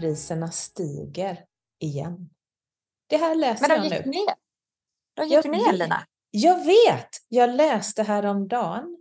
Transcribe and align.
Matpriserna 0.00 0.50
stiger 0.50 1.44
igen. 1.78 2.30
Det 3.06 3.16
här 3.16 3.34
läser 3.34 3.68
Men 3.68 3.82
de 3.82 3.88
jag 3.88 3.96
gick 3.96 4.04
nu. 4.06 4.10
ner. 4.10 4.34
De 5.14 5.22
gick 5.24 5.32
Jag 5.32 5.50
ner. 5.50 5.72
Lina. 5.72 6.06
Jag 6.30 6.64
vet! 6.64 7.08
Jag 7.28 7.50
läste 7.50 8.02
häromdagen 8.02 8.96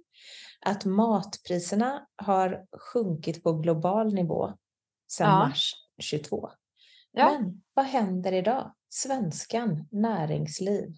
att 0.60 0.86
matpriserna 0.86 2.08
har 2.16 2.66
sjunkit 2.80 3.44
på 3.44 3.54
global 3.54 4.14
nivå 4.14 4.54
sedan 5.12 5.28
Ja. 5.30 5.40
mars 5.48 5.74
22. 6.02 6.50
Ja. 7.12 7.32
Men 7.32 7.64
vad 7.74 7.86
händer 7.86 8.32
idag? 8.32 8.74
Svenskan, 8.90 9.88
näringsliv, 9.92 10.96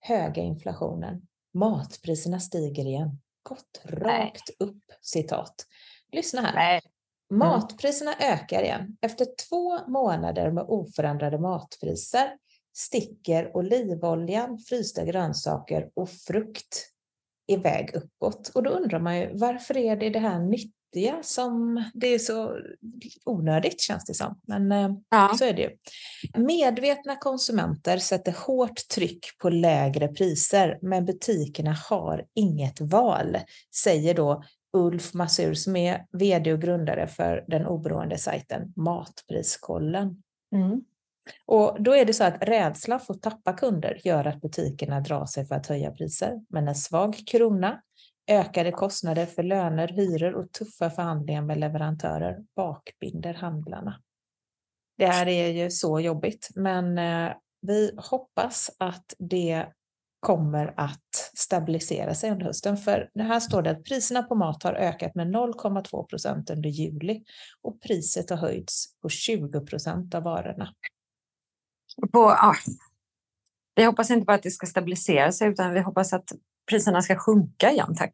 höga 0.00 0.42
inflationen, 0.42 1.26
matpriserna 1.54 2.40
stiger 2.40 2.86
igen. 2.86 3.20
Gått 3.42 3.80
rakt 3.84 4.50
upp, 4.58 4.82
citat. 5.00 5.66
Lyssna 6.12 6.40
här. 6.40 6.54
Nej. 6.54 6.80
Matpriserna 7.30 8.14
ökar 8.20 8.62
igen. 8.62 8.96
Efter 9.00 9.26
två 9.48 9.86
månader 9.88 10.50
med 10.50 10.64
oförändrade 10.68 11.38
matpriser 11.38 12.30
sticker 12.76 13.56
olivoljan, 13.56 14.58
frysta 14.58 15.04
grönsaker 15.04 15.90
och 15.94 16.10
frukt 16.10 16.86
iväg 17.48 17.90
uppåt. 17.94 18.48
Och 18.54 18.62
då 18.62 18.70
undrar 18.70 19.00
man 19.00 19.18
ju 19.18 19.30
varför 19.38 19.76
är 19.76 19.96
det 19.96 20.10
det 20.10 20.18
här 20.18 20.38
nyttiga 20.38 21.22
som 21.22 21.84
det 21.94 22.06
är 22.06 22.18
så 22.18 22.58
onödigt 23.24 23.80
känns 23.80 24.04
det 24.04 24.14
som. 24.14 24.40
Men 24.46 24.72
eh, 24.72 24.90
Ja. 25.10 25.34
så 25.38 25.44
är 25.44 25.52
det 25.52 25.62
ju. 25.62 25.70
Medvetna 26.42 27.16
konsumenter 27.16 27.98
sätter 27.98 28.32
hårt 28.46 28.88
tryck 28.94 29.38
på 29.38 29.50
lägre 29.50 30.08
priser 30.08 30.78
men 30.82 31.04
butikerna 31.04 31.76
har 31.90 32.24
inget 32.34 32.80
val, 32.80 33.38
säger 33.74 34.14
då 34.14 34.42
Ulf 34.72 35.14
Masur 35.14 35.54
som 35.54 35.76
är 35.76 36.06
vd 36.12 36.52
och 36.52 36.60
grundare 36.60 37.06
för 37.06 37.44
den 37.48 37.66
oberoende 37.66 38.18
sajten 38.18 38.72
Matpriskollen. 38.76 40.22
Mm. 40.54 40.84
Och 41.46 41.82
då 41.82 41.96
är 41.96 42.04
det 42.04 42.12
så 42.12 42.24
att 42.24 42.42
rädsla 42.42 42.98
för 42.98 43.14
att 43.14 43.22
tappa 43.22 43.52
kunder 43.52 44.00
gör 44.04 44.24
att 44.24 44.40
butikerna 44.40 45.00
drar 45.00 45.26
sig 45.26 45.46
för 45.46 45.54
att 45.54 45.66
höja 45.66 45.90
priser. 45.90 46.40
Men 46.48 46.68
en 46.68 46.74
svag 46.74 47.22
krona, 47.26 47.82
ökade 48.30 48.72
kostnader 48.72 49.26
för 49.26 49.42
löner, 49.42 49.88
hyror 49.88 50.34
och 50.34 50.52
tuffa 50.52 50.90
förhandlingar 50.90 51.42
med 51.42 51.58
leverantörer 51.58 52.38
bakbinder 52.56 53.34
handlarna. 53.34 54.00
Det 54.98 55.06
här 55.06 55.28
är 55.28 55.48
ju 55.48 55.70
så 55.70 56.00
jobbigt, 56.00 56.50
men 56.54 56.98
eh, 56.98 57.32
vi 57.60 57.90
hoppas 57.96 58.70
att 58.78 59.14
det 59.18 59.66
kommer 60.20 60.74
att 60.76 61.30
stabilisera 61.34 62.14
sig 62.14 62.30
under 62.30 62.46
hösten. 62.46 62.76
För 62.76 63.10
här 63.18 63.40
står 63.40 63.62
det 63.62 63.70
att 63.70 63.84
priserna 63.84 64.22
på 64.22 64.34
mat 64.34 64.62
har 64.62 64.72
ökat 64.72 65.14
med 65.14 65.26
0,2 65.26 66.06
procent 66.06 66.50
under 66.50 66.68
juli 66.68 67.22
och 67.62 67.80
priset 67.82 68.30
har 68.30 68.36
höjts 68.36 68.98
på 69.02 69.08
20 69.08 69.60
procent 69.60 70.14
av 70.14 70.22
varorna. 70.22 70.74
På, 72.12 72.18
ja. 72.18 72.54
Vi 73.74 73.84
hoppas 73.84 74.10
inte 74.10 74.24
bara 74.24 74.36
att 74.36 74.42
det 74.42 74.50
ska 74.50 74.66
stabilisera 74.66 75.32
sig 75.32 75.48
utan 75.48 75.74
vi 75.74 75.80
hoppas 75.80 76.12
att 76.12 76.32
priserna 76.70 77.02
ska 77.02 77.16
sjunka 77.16 77.70
igen, 77.70 77.94
tack. 77.96 78.12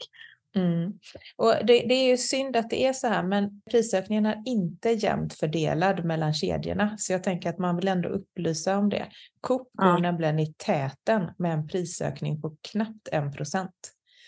Mm. 0.57 0.93
Och 1.37 1.53
det, 1.67 1.73
det 1.89 1.95
är 1.95 2.07
ju 2.09 2.17
synd 2.17 2.57
att 2.57 2.71
det 2.71 2.87
är 2.87 2.93
så 2.93 3.07
här, 3.09 3.23
men 3.23 3.63
prisökningen 3.71 4.27
är 4.27 4.43
inte 4.47 4.91
jämnt 4.91 5.35
fördelad 5.35 6.05
mellan 6.05 6.35
kedjorna. 6.35 6.95
Så 6.99 7.13
jag 7.13 7.23
tänker 7.25 7.51
att 7.51 7.59
man 7.59 7.77
vill 7.77 7.89
ändå 7.89 8.09
upplysa 8.09 8.79
om 8.79 8.89
det. 8.89 9.07
Coop 9.41 9.69
går 9.73 9.87
Ja. 9.89 9.99
nämligen 9.99 10.39
i 10.39 10.55
täten 10.55 11.31
med 11.39 11.53
en 11.53 11.69
prisökning 11.69 12.41
på 12.43 12.57
knappt 12.73 13.09
1 13.13 13.37
procent. 13.37 13.73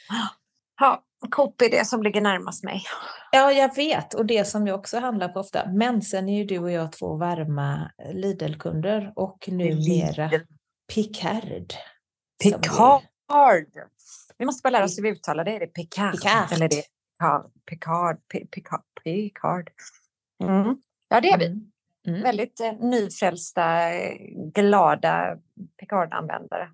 Ja, 0.80 1.02
Coop 1.30 1.62
är 1.62 1.70
det 1.70 1.86
som 1.86 2.02
ligger 2.02 2.20
närmast 2.20 2.64
mig. 2.64 2.82
Ja, 3.32 3.52
jag 3.52 3.76
vet. 3.76 4.14
Och 4.14 4.26
det 4.26 4.44
som 4.44 4.66
jag 4.66 4.78
också 4.78 4.98
handlar 4.98 5.28
på 5.28 5.40
ofta. 5.40 5.70
Men 5.72 6.02
sen 6.02 6.28
är 6.28 6.38
ju 6.38 6.44
du 6.44 6.58
och 6.58 6.70
jag 6.70 6.92
två 6.92 7.16
varma 7.16 7.90
Lidl-kunder 8.12 9.12
och 9.16 9.48
numera 9.48 10.30
Picard. 10.94 11.42
som 11.42 12.50
det- 12.50 12.58
Picard. 12.58 13.02
Vi 14.38 14.44
måste 14.44 14.62
bara 14.62 14.70
lära 14.70 14.84
oss 14.84 14.98
hur 14.98 15.02
vi 15.02 15.10
uttalar 15.10 15.44
det. 15.44 15.56
Är 15.56 15.60
det 15.60 15.66
Picard? 15.66 16.12
Picard. 16.12 16.52
Eller 16.52 16.64
är 16.64 16.68
det 16.68 16.82
Picard? 17.16 17.50
Picard. 17.70 18.18
Pi- 18.34 18.46
Picard. 19.04 19.70
Mm. 20.44 20.76
Ja, 21.08 21.20
det 21.20 21.28
är 21.30 21.38
vi. 21.38 21.46
Mm. 21.46 21.70
Mm. 22.06 22.22
Väldigt 22.22 22.60
eh, 22.60 22.72
nyfrälsta, 22.72 23.90
glada 24.54 25.38
Picard-användare. 25.80 26.68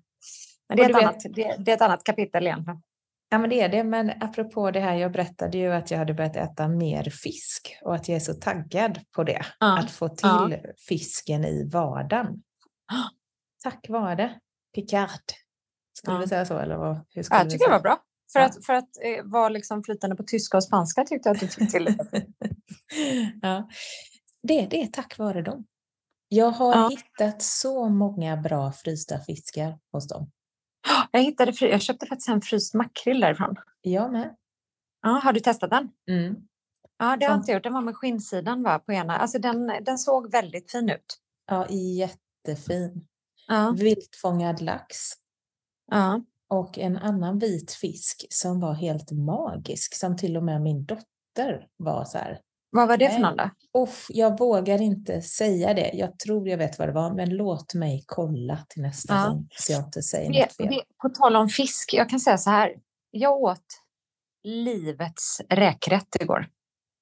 Men 0.67 0.77
det 0.77 0.83
är, 0.83 0.89
ett 0.89 0.95
annat, 0.95 1.19
det, 1.35 1.55
det 1.59 1.71
är 1.71 1.75
ett 1.75 1.81
annat 1.81 2.03
kapitel 2.03 2.47
egentligen. 2.47 2.81
Ja, 3.29 3.37
men 3.37 3.49
det 3.49 3.61
är 3.61 3.69
det. 3.69 3.83
Men 3.83 4.11
apropå 4.23 4.71
det 4.71 4.79
här, 4.79 4.95
jag 4.95 5.11
berättade 5.11 5.57
ju 5.57 5.71
att 5.73 5.91
jag 5.91 5.97
hade 5.97 6.13
börjat 6.13 6.35
äta 6.35 6.67
mer 6.67 7.03
fisk 7.03 7.77
och 7.81 7.95
att 7.95 8.07
jag 8.09 8.15
är 8.15 8.19
så 8.19 8.33
taggad 8.33 8.99
på 9.15 9.23
det. 9.23 9.45
Ja. 9.59 9.79
Att 9.79 9.91
få 9.91 10.09
till 10.09 10.19
Ja. 10.23 10.49
fisken 10.87 11.45
i 11.45 11.69
vardagen. 11.73 12.43
Tack 13.63 13.85
vare 13.89 14.39
Picard. 14.75 15.09
Skulle 15.97 16.15
Ja. 16.15 16.21
vi 16.21 16.27
säga 16.27 16.45
så? 16.45 16.57
Eller 16.57 16.77
vad, 16.77 16.99
hur 17.09 17.23
skulle 17.23 17.39
Jag 17.39 17.49
tycker 17.49 17.65
det 17.65 17.71
var 17.71 17.79
bra. 17.81 17.97
För 18.33 18.39
Ja. 18.39 18.45
att, 18.45 18.65
för 18.65 18.73
att 18.73 18.89
eh, 19.03 19.23
vara 19.23 19.49
liksom 19.49 19.83
flytande 19.83 20.15
på 20.15 20.23
tyska 20.23 20.57
och 20.57 20.63
spanska 20.63 21.03
tyckte 21.03 21.29
jag 21.29 21.35
att 21.35 21.39
du 21.41 21.47
fick 21.47 21.71
till 21.71 21.87
ja. 23.41 23.69
det. 24.43 24.67
Det 24.69 24.81
är 24.81 24.87
tack 24.87 25.17
vare 25.17 25.41
dem. 25.41 25.65
Jag 26.27 26.51
har 26.51 26.75
Ja. 26.75 26.89
hittat 26.89 27.41
så 27.41 27.89
många 27.89 28.37
bra 28.37 28.71
frysta 28.71 29.19
fiskar 29.19 29.79
hos 29.91 30.07
dem. 30.07 30.31
Jag, 31.11 31.21
hittade, 31.23 31.51
jag 31.59 31.81
köpte 31.81 32.05
faktiskt 32.05 32.29
en 32.29 32.41
fryst 32.41 32.73
makrill 32.73 33.19
därifrån. 33.19 33.55
Jag 33.81 34.11
med. 34.11 34.35
Ja, 35.01 35.09
har 35.09 35.33
du 35.33 35.39
testat 35.39 35.69
den? 35.69 35.89
Mm. 36.09 36.35
Ja, 36.97 37.17
det 37.17 37.25
har 37.25 37.31
jag 37.33 37.39
inte 37.39 37.51
gjort. 37.51 37.63
Den 37.63 37.73
var 37.73 37.81
med 37.81 37.95
skinnsidan 37.95 38.63
va, 38.63 38.79
på 38.79 38.93
ena. 38.93 39.17
Alltså 39.17 39.39
den, 39.39 39.67
den 39.81 39.97
såg 39.97 40.31
väldigt 40.31 40.71
fin 40.71 40.89
ut. 40.89 41.17
Ja, 41.47 41.67
jättefin. 41.69 43.07
Ja, 43.47 43.71
Viltfångad 43.77 44.61
lax. 44.61 44.97
Ja. 45.91 46.21
och 46.47 46.79
en 46.79 46.97
annan 46.97 47.39
vit 47.39 47.71
fisk 47.71 48.25
som 48.29 48.59
var 48.59 48.73
helt 48.73 49.11
magisk, 49.11 49.95
som 49.95 50.17
till 50.17 50.37
och 50.37 50.43
med 50.43 50.61
min 50.61 50.85
dotter 50.85 51.67
var 51.77 52.05
så 52.05 52.17
här. 52.17 52.39
Vad 52.69 52.87
var 52.87 52.97
det 52.97 53.09
för 53.09 53.19
någon 53.19 53.37
då? 53.37 53.49
Uff, 53.81 54.05
jag 54.09 54.39
vågar 54.39 54.81
inte 54.81 55.21
säga 55.21 55.73
det. 55.73 55.91
Jag 55.93 56.19
tror 56.19 56.47
jag 56.49 56.57
vet 56.57 56.79
vad 56.79 56.87
det 56.87 56.91
var, 56.91 57.13
men 57.13 57.29
låt 57.29 57.73
mig 57.73 58.03
kolla 58.05 58.57
till 58.69 58.81
nästa 58.81 59.13
Ja. 59.13 59.29
gång 59.29 59.47
så 59.51 59.71
jag 59.73 59.81
inte 59.83 60.01
säger 60.01 60.31
Det, 60.33 60.39
något 60.41 60.53
fel. 60.55 60.67
det, 60.67 60.81
på 61.01 61.09
tal 61.09 61.35
om 61.35 61.49
fisk, 61.49 61.93
jag 61.93 62.09
kan 62.09 62.19
säga 62.19 62.37
så 62.37 62.49
här. 62.49 62.73
Jag 63.11 63.33
åt 63.41 63.65
livets 64.43 65.41
räkrätt 65.49 66.15
igår. 66.19 66.47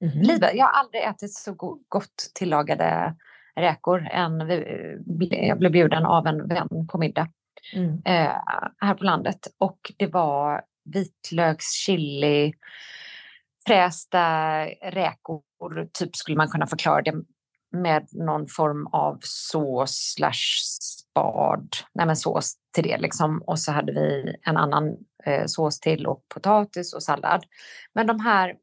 Mhm. 0.01 0.21
Livet, 0.21 0.51
jag 0.53 0.65
har 0.65 0.71
aldrig 0.79 1.03
ätit 1.03 1.33
så 1.33 1.53
go- 1.53 1.79
gott 1.89 2.31
tillagade 2.35 3.15
räkor 3.55 4.07
än 4.07 4.47
vi, 4.47 5.47
jag 5.47 5.59
blev 5.59 5.71
bjuden 5.71 6.05
av 6.05 6.27
en 6.27 6.47
vän 6.47 6.87
på 6.91 6.97
middag 6.97 7.27
Mm. 7.73 8.01
eh, 8.05 8.37
här 8.77 8.93
på 8.93 9.03
landet. 9.03 9.47
Och 9.57 9.91
det 9.97 10.07
var 10.07 10.61
vitlöks, 10.85 11.71
chili, 11.71 12.53
frästa 13.67 14.65
räkor, 14.65 15.41
typ 15.93 16.15
skulle 16.15 16.37
man 16.37 16.47
kunna 16.47 16.67
förklara 16.67 17.01
det 17.01 17.13
med 17.71 18.07
någon 18.11 18.47
form 18.47 18.87
av 18.87 19.19
sås 19.21 20.13
slash 20.15 20.61
spad, 20.81 21.75
nej 21.93 22.05
men 22.05 22.15
sås 22.15 22.53
till 22.73 22.83
det 22.83 22.97
liksom. 22.97 23.41
Och 23.47 23.59
så 23.59 23.71
hade 23.71 23.91
vi 23.91 24.35
en 24.41 24.57
annan 24.57 24.97
eh, 25.25 25.45
sås 25.45 25.79
till 25.79 26.07
och 26.07 26.25
potatis 26.33 26.93
och 26.93 27.03
sallad. 27.03 27.45
Men 27.93 28.07
de 28.07 28.19
här, 28.19 28.55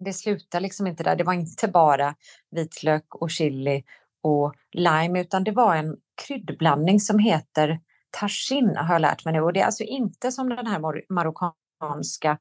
det 0.00 0.12
slutade 0.12 0.62
liksom 0.62 0.86
inte 0.86 1.02
där. 1.02 1.16
Det 1.16 1.24
var 1.24 1.32
inte 1.32 1.68
bara 1.68 2.14
vitlök 2.50 3.14
och 3.14 3.30
chili 3.30 3.84
och 4.22 4.54
lime 4.72 5.20
utan 5.20 5.44
det 5.44 5.52
var 5.52 5.76
en 5.76 5.96
kryddblandning 6.26 7.00
som 7.00 7.18
heter 7.18 7.80
tagine 8.20 8.78
har 8.78 8.94
jag 8.94 9.02
lärt 9.02 9.24
mig 9.24 9.34
nu 9.34 9.40
och 9.40 9.52
det 9.52 9.60
är 9.60 9.66
alltså 9.66 9.84
inte 9.84 10.32
som 10.32 10.48
den 10.48 10.66
här 10.66 10.80
marockanska 11.12 12.38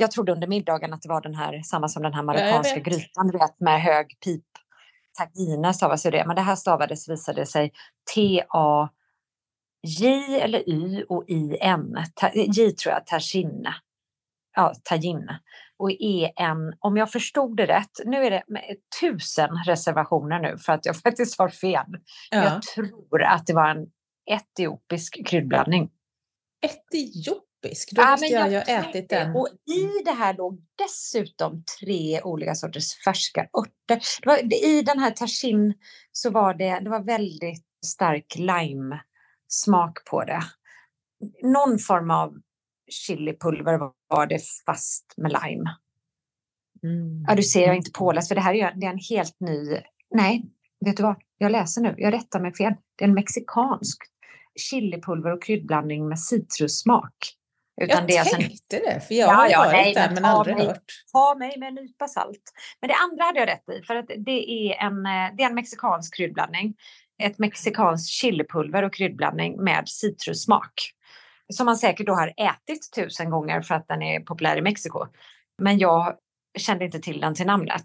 jag 0.00 0.10
trodde 0.10 0.32
under 0.32 0.46
middagen 0.46 0.92
att 0.92 1.02
det 1.02 1.08
var 1.08 1.20
den 1.20 1.34
här, 1.34 1.62
samma 1.62 1.88
som 1.88 2.02
den 2.02 2.14
här 2.14 2.22
marockanska 2.22 2.80
grytan, 2.80 3.28
du 3.28 3.38
vet, 3.38 3.60
med 3.60 3.82
hög 3.82 4.06
pip. 4.24 4.44
Tagine 5.18 5.74
stavas 5.74 6.06
ju 6.06 6.10
det, 6.10 6.24
men 6.26 6.36
det 6.36 6.42
här 6.42 6.56
stavades 6.56 7.08
visade 7.08 7.46
sig 7.46 7.72
T-A 8.14 8.88
J 9.82 10.40
eller 10.40 10.68
Y 10.68 11.04
och 11.08 11.24
I-N. 11.28 11.96
J 12.34 12.72
tror 12.72 12.94
jag, 12.94 13.06
tagine. 13.06 13.74
Ja, 14.56 14.72
tagine. 14.84 15.38
Och 15.76 15.90
E-N, 15.90 16.74
om 16.78 16.96
jag 16.96 17.12
förstod 17.12 17.56
det 17.56 17.66
rätt, 17.66 18.00
nu 18.04 18.24
är 18.24 18.30
det 18.30 18.42
tusen 19.00 19.50
reservationer 19.66 20.40
nu 20.40 20.58
för 20.58 20.72
att 20.72 20.86
jag 20.86 20.96
faktiskt 21.02 21.38
har 21.38 21.48
fel. 21.48 21.86
Ja. 22.30 22.44
Jag 22.44 22.62
tror 22.62 23.22
att 23.22 23.46
det 23.46 23.54
var 23.54 23.68
en 23.68 23.86
etiopisk 24.30 25.26
kryddblandning. 25.26 25.90
Etiopisk? 26.60 27.92
Då 27.92 28.02
ja, 28.02 28.10
måste 28.10 28.26
jag, 28.26 28.52
jag 28.52 28.66
ha 28.66 28.88
ätit 28.88 29.08
den. 29.08 29.36
Och 29.36 29.48
i 29.66 30.04
det 30.04 30.12
här 30.12 30.34
låg 30.34 30.62
dessutom 30.78 31.64
tre 31.80 32.22
olika 32.22 32.54
sorters 32.54 33.04
färska 33.04 33.40
örter. 33.40 34.00
Det 34.22 34.26
var, 34.26 34.64
I 34.64 34.82
den 34.82 34.98
här 34.98 35.10
tagine 35.10 35.74
så 36.12 36.30
var 36.30 36.54
det, 36.54 36.80
det 36.80 36.90
var 36.90 37.04
väldigt 37.04 37.64
stark 37.86 38.34
lime 38.36 39.00
smak 39.48 40.04
på 40.10 40.24
det. 40.24 40.42
Någon 41.42 41.78
form 41.78 42.10
av 42.10 42.34
chilipulver 42.90 43.78
var 44.08 44.26
det 44.26 44.42
fast 44.66 45.14
med 45.16 45.32
lime. 45.32 45.76
Mm. 46.82 47.24
Ja, 47.28 47.34
du 47.34 47.42
ser, 47.42 47.60
jag 47.60 47.70
är 47.70 47.74
inte 47.74 47.90
påläst 47.90 48.28
för 48.28 48.34
det 48.34 48.40
här 48.40 48.54
är, 48.54 48.74
det 48.76 48.86
är 48.86 48.90
en 48.90 48.98
helt 49.10 49.40
ny... 49.40 49.82
Nej, 50.10 50.44
vet 50.84 50.96
du 50.96 51.02
vad? 51.02 51.16
Jag 51.38 51.52
läser 51.52 51.80
nu. 51.80 51.94
Jag 51.98 52.14
rättar 52.14 52.40
mig 52.40 52.54
fel. 52.54 52.74
Det 52.96 53.04
är 53.04 53.08
en 53.08 53.14
mexikansk 53.14 53.98
chilipulver 54.60 55.30
och 55.30 55.42
kryddblandning 55.42 56.08
med 56.08 56.20
citrussmak. 56.20 57.34
Utan 57.80 57.98
jag 57.98 58.08
det 58.08 58.18
alltså 58.18 58.36
tänkte 58.36 58.76
en... 58.76 58.82
det, 58.84 59.00
för 59.00 59.14
jag 59.14 59.28
ja, 59.28 59.34
har 59.34 59.48
ja, 59.48 59.58
varit 59.58 59.72
nej, 59.72 59.94
där 59.94 60.10
men 60.14 60.24
aldrig 60.24 60.56
mig, 60.56 60.66
hört. 60.66 60.92
Ta 61.12 61.34
mig 61.38 61.58
med 61.58 61.68
en 61.68 61.74
nypa 61.74 62.08
salt. 62.08 62.42
Men 62.80 62.88
det 62.88 62.94
andra 62.94 63.24
hade 63.24 63.38
jag 63.38 63.48
rätt 63.48 63.68
i, 63.68 63.82
för 63.82 63.96
att 63.96 64.06
det 64.06 64.50
är 64.50 64.86
en, 64.86 65.06
eh, 65.06 65.36
det 65.36 65.42
är 65.42 65.46
en 65.46 65.54
mexikansk 65.54 66.16
kryddblandning 66.16 66.74
ett 67.22 67.38
mexikanskt 67.38 68.08
chilipulver 68.08 68.82
och 68.82 68.94
kryddblandning 68.94 69.64
med 69.64 69.88
citrussmak. 69.88 70.72
Som 71.52 71.66
man 71.66 71.76
säkert 71.76 72.06
då 72.06 72.12
har 72.12 72.28
ätit 72.36 72.92
tusen 72.94 73.30
gånger 73.30 73.62
för 73.62 73.74
att 73.74 73.88
den 73.88 74.02
är 74.02 74.20
populär 74.20 74.56
i 74.56 74.62
Mexiko. 74.62 75.06
Men 75.62 75.78
jag 75.78 76.16
kände 76.58 76.84
inte 76.84 77.00
till 77.00 77.20
den 77.20 77.34
till 77.34 77.46
namnet. 77.46 77.84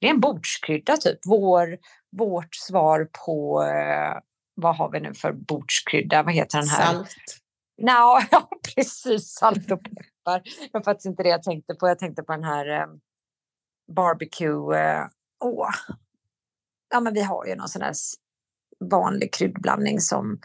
Det 0.00 0.06
är 0.06 0.10
en 0.10 0.20
bordskrydda 0.20 0.96
typ. 0.96 1.18
Vår, 1.26 1.78
vårt 2.16 2.54
svar 2.54 3.08
på, 3.26 3.62
eh, 3.62 4.18
vad 4.56 4.76
har 4.76 4.90
vi 4.90 5.00
nu 5.00 5.14
för 5.14 5.32
bordskrydda? 5.32 6.22
Vad 6.22 6.34
heter 6.34 6.58
den 6.58 6.68
här? 6.68 6.92
Salt. 6.92 7.16
No, 7.78 8.20
ja, 8.30 8.48
precis. 8.74 9.34
Salt 9.34 9.72
och 9.72 9.82
peppar. 9.82 10.42
Det 10.60 10.70
var 10.72 10.82
faktiskt 10.82 11.06
inte 11.06 11.22
det 11.22 11.28
jag 11.28 11.42
tänkte 11.42 11.74
på. 11.74 11.88
Jag 11.88 11.98
tänkte 11.98 12.22
på 12.22 12.32
den 12.32 12.44
här 12.44 12.80
eh, 12.80 12.86
barbecue. 13.96 14.78
Eh, 14.78 15.06
åh. 15.44 15.70
Ja, 16.90 17.00
men 17.00 17.14
vi 17.14 17.22
har 17.22 17.46
ju 17.46 17.54
någon 17.54 17.68
sån 17.68 17.80
där 17.80 17.94
vanlig 18.90 19.34
kryddblandning 19.34 20.00
som, 20.00 20.38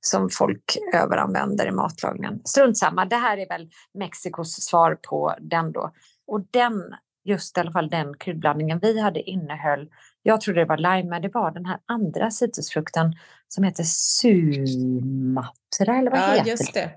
som 0.00 0.28
folk 0.30 0.76
överanvänder 0.94 1.66
i 1.66 1.70
matlagningen. 1.70 2.40
Strunt 2.44 2.78
samma, 2.78 3.04
det 3.04 3.16
här 3.16 3.38
är 3.38 3.48
väl 3.48 3.70
Mexikos 3.94 4.54
svar 4.54 4.98
på 5.08 5.34
den 5.40 5.72
då. 5.72 5.92
Och 6.26 6.40
den, 6.50 6.94
just 7.24 7.56
i 7.56 7.60
alla 7.60 7.72
fall 7.72 7.90
den 7.90 8.16
kryddblandningen 8.18 8.78
vi 8.82 9.00
hade 9.00 9.22
innehöll, 9.22 9.90
jag 10.26 10.40
trodde 10.40 10.60
det 10.60 10.64
var 10.64 10.76
lime, 10.76 11.10
men 11.10 11.22
det 11.22 11.28
var 11.34 11.50
den 11.50 11.64
här 11.66 11.78
andra 11.86 12.30
citrusfrukten 12.30 13.12
som 13.48 13.64
heter 13.64 13.84
sumatra 13.84 15.46
eller 15.98 16.10
vad 16.10 16.20
ja, 16.20 16.26
heter 16.26 16.50
just 16.50 16.74
det? 16.74 16.90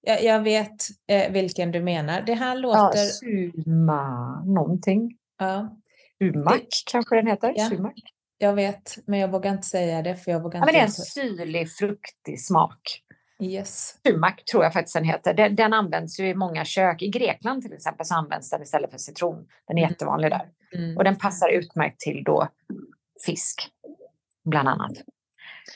Jag, 0.00 0.24
jag 0.24 0.42
vet 0.42 0.88
eh, 1.08 1.32
vilken 1.32 1.72
du 1.72 1.82
menar. 1.82 2.22
Det 2.22 2.34
här 2.34 2.56
låter... 2.56 2.78
Ja, 2.78 2.94
suma 2.94 4.42
någonting. 4.44 5.16
Ja. 5.38 5.76
Sumak 6.18 6.60
det... 6.60 6.66
kanske 6.92 7.16
den 7.16 7.26
heter. 7.26 7.52
Ja. 7.56 7.68
Sumak. 7.68 7.94
Jag 8.38 8.54
vet, 8.54 8.98
men 9.06 9.20
jag 9.20 9.28
vågar 9.28 9.52
inte 9.52 9.66
säga 9.66 10.02
det. 10.02 10.16
För 10.16 10.30
jag 10.30 10.42
vågar 10.42 10.60
ja, 10.60 10.62
inte 10.62 10.72
men 10.72 10.74
det 10.74 10.80
är 10.80 10.84
en 10.84 11.36
syrlig, 11.36 11.70
fruktig 11.70 12.40
smak. 12.40 13.03
Yes. 13.40 13.98
Sumak 14.06 14.44
tror 14.44 14.64
jag 14.64 14.72
faktiskt 14.72 14.94
den 14.94 15.04
heter. 15.04 15.34
Den, 15.34 15.56
den, 15.56 15.72
används 15.72 16.20
ju 16.20 16.28
i 16.28 16.34
många 16.34 16.64
kök. 16.64 17.02
I 17.02 17.08
Grekland 17.08 17.62
till 17.62 17.72
exempel 17.72 18.06
så 18.06 18.14
används 18.14 18.50
den 18.50 18.62
istället 18.62 18.90
för 18.90 18.98
citron. 18.98 19.46
Den 19.68 19.78
är 19.78 19.82
mm. 19.82 19.90
jättevanlig 19.90 20.30
där. 20.30 20.48
Mm. 20.74 20.96
Och 20.96 21.04
den 21.04 21.16
passar 21.16 21.48
utmärkt 21.48 22.00
till 22.00 22.24
då 22.24 22.48
fisk, 23.26 23.68
bland 24.44 24.68
annat. 24.68 24.92